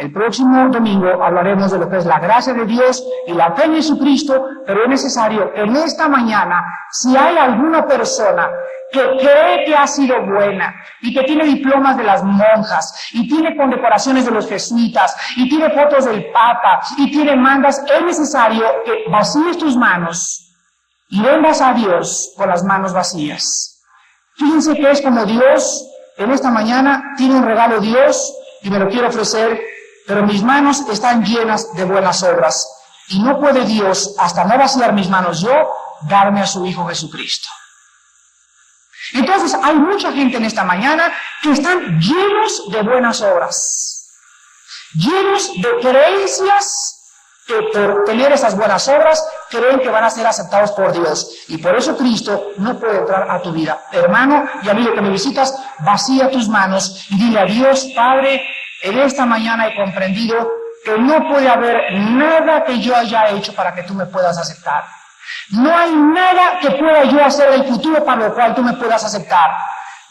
[0.00, 3.64] El próximo domingo hablaremos de lo que es la gracia de Dios y la fe
[3.64, 8.48] en Jesucristo, pero es necesario en esta mañana, si hay alguna persona
[8.92, 13.56] que cree que ha sido buena y que tiene diplomas de las monjas y tiene
[13.56, 19.04] condecoraciones de los jesuitas y tiene fotos del Papa y tiene mandas, es necesario que
[19.10, 20.52] vacíes tus manos
[21.08, 23.80] y vengas a Dios con las manos vacías.
[24.36, 25.86] Fíjense que es como Dios
[26.16, 29.60] en esta mañana tiene un regalo Dios y me lo quiere ofrecer,
[30.06, 32.66] pero mis manos están llenas de buenas obras
[33.08, 35.52] y no puede Dios, hasta no vaciar mis manos yo,
[36.02, 37.48] darme a su Hijo Jesucristo.
[39.12, 44.08] Entonces hay mucha gente en esta mañana que están llenos de buenas obras,
[44.94, 46.96] llenos de creencias
[47.46, 51.44] que por tener esas buenas obras creen que van a ser aceptados por Dios.
[51.48, 53.86] Y por eso Cristo no puede entrar a tu vida.
[53.90, 58.42] Hermano y amigo que me visitas, vacía tus manos y dile a Dios, Padre,
[58.82, 60.48] en esta mañana he comprendido
[60.84, 64.84] que no puede haber nada que yo haya hecho para que tú me puedas aceptar.
[65.50, 68.74] No hay nada que pueda yo hacer en el futuro para lo cual tú me
[68.74, 69.50] puedas aceptar.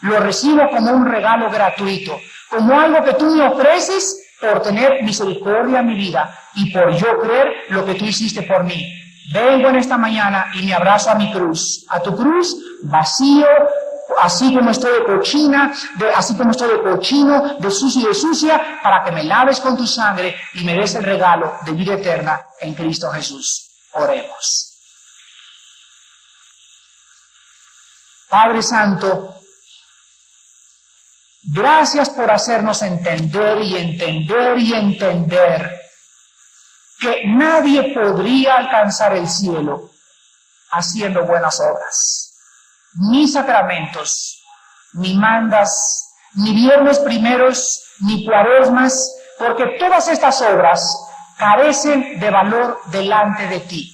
[0.02, 2.18] Lo recibo como un regalo gratuito,
[2.50, 7.20] como algo que tú me ofreces por tener misericordia en mi vida y por yo
[7.20, 8.86] creer lo que tú hiciste por mí.
[9.32, 13.46] Vengo en esta mañana y me abrazo a mi cruz, a tu cruz vacío,
[14.20, 18.14] así como estoy de cochina, de, así como estoy de cochino, de sucio y de
[18.14, 21.94] sucia, para que me laves con tu sangre y me des el regalo de vida
[21.94, 23.68] eterna en Cristo Jesús.
[23.92, 24.69] Oremos.
[28.30, 29.34] Padre Santo,
[31.52, 35.80] gracias por hacernos entender y entender y entender
[37.00, 39.90] que nadie podría alcanzar el cielo
[40.70, 42.32] haciendo buenas obras,
[42.94, 44.40] ni sacramentos,
[44.92, 50.80] ni mandas, ni viernes primeros, ni cuaresmas, porque todas estas obras
[51.36, 53.92] carecen de valor delante de ti.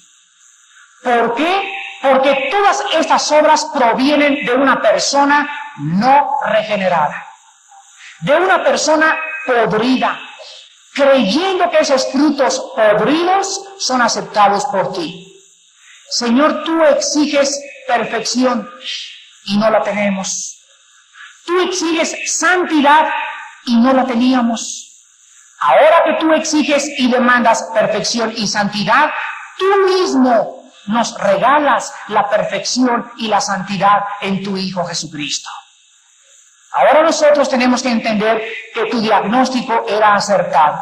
[1.02, 1.75] ¿Por qué?
[2.02, 7.26] Porque todas estas obras provienen de una persona no regenerada,
[8.20, 10.18] de una persona podrida,
[10.94, 15.22] creyendo que esos frutos podridos son aceptados por ti.
[16.08, 18.68] Señor, tú exiges perfección
[19.44, 20.58] y no la tenemos.
[21.44, 23.08] Tú exiges santidad
[23.64, 24.86] y no la teníamos.
[25.60, 29.10] Ahora que tú exiges y demandas perfección y santidad,
[29.58, 30.55] tú mismo
[30.86, 35.50] nos regalas la perfección y la santidad en tu Hijo Jesucristo.
[36.72, 38.42] Ahora nosotros tenemos que entender
[38.74, 40.78] que tu diagnóstico era acertado,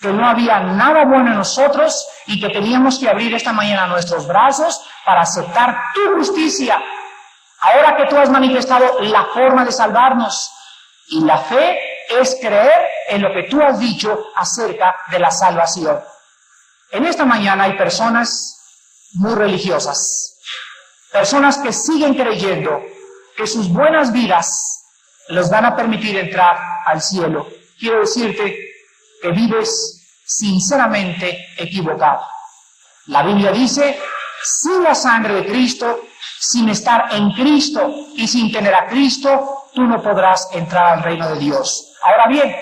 [0.00, 4.26] que no había nada bueno en nosotros y que teníamos que abrir esta mañana nuestros
[4.26, 6.82] brazos para aceptar tu justicia.
[7.60, 10.52] Ahora que tú has manifestado la forma de salvarnos
[11.08, 11.78] y la fe
[12.10, 15.98] es creer en lo que tú has dicho acerca de la salvación.
[16.90, 18.57] En esta mañana hay personas
[19.14, 20.38] muy religiosas.
[21.12, 22.82] Personas que siguen creyendo
[23.36, 24.84] que sus buenas vidas
[25.28, 27.48] los van a permitir entrar al cielo.
[27.78, 28.58] Quiero decirte
[29.22, 32.22] que vives sinceramente equivocado.
[33.06, 33.98] La Biblia dice,
[34.42, 36.00] sin la sangre de Cristo,
[36.38, 41.28] sin estar en Cristo y sin tener a Cristo, tú no podrás entrar al reino
[41.30, 41.94] de Dios.
[42.02, 42.54] Ahora bien,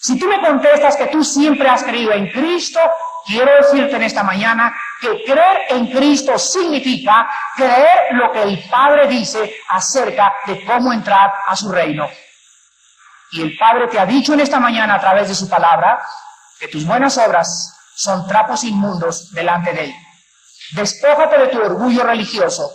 [0.00, 2.80] si tú me contestas que tú siempre has creído en Cristo,
[3.26, 9.08] quiero decirte en esta mañana que creer en Cristo significa creer lo que el Padre
[9.08, 12.08] dice acerca de cómo entrar a su reino.
[13.32, 16.02] Y el Padre te ha dicho en esta mañana a través de su palabra
[16.58, 19.94] que tus buenas obras son trapos inmundos delante de Él.
[20.72, 22.72] Despójate de tu orgullo religioso.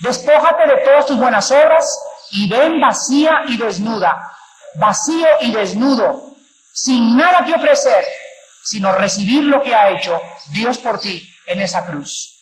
[0.00, 1.98] Despójate de todas tus buenas obras
[2.30, 4.30] y ven vacía y desnuda,
[4.74, 6.34] vacío y desnudo,
[6.72, 8.04] sin nada que ofrecer,
[8.66, 12.32] sino recibir lo que ha hecho Dios por ti en esa cruz.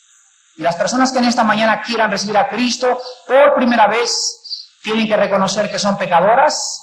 [0.57, 5.07] Y las personas que en esta mañana quieran recibir a Cristo por primera vez tienen
[5.07, 6.81] que reconocer que son pecadoras,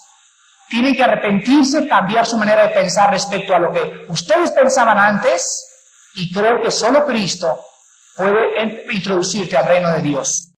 [0.69, 5.67] tienen que arrepentirse, cambiar su manera de pensar respecto a lo que ustedes pensaban antes
[6.15, 7.65] y creo que solo Cristo
[8.15, 8.61] puede
[8.91, 10.50] introducirte al reino de Dios.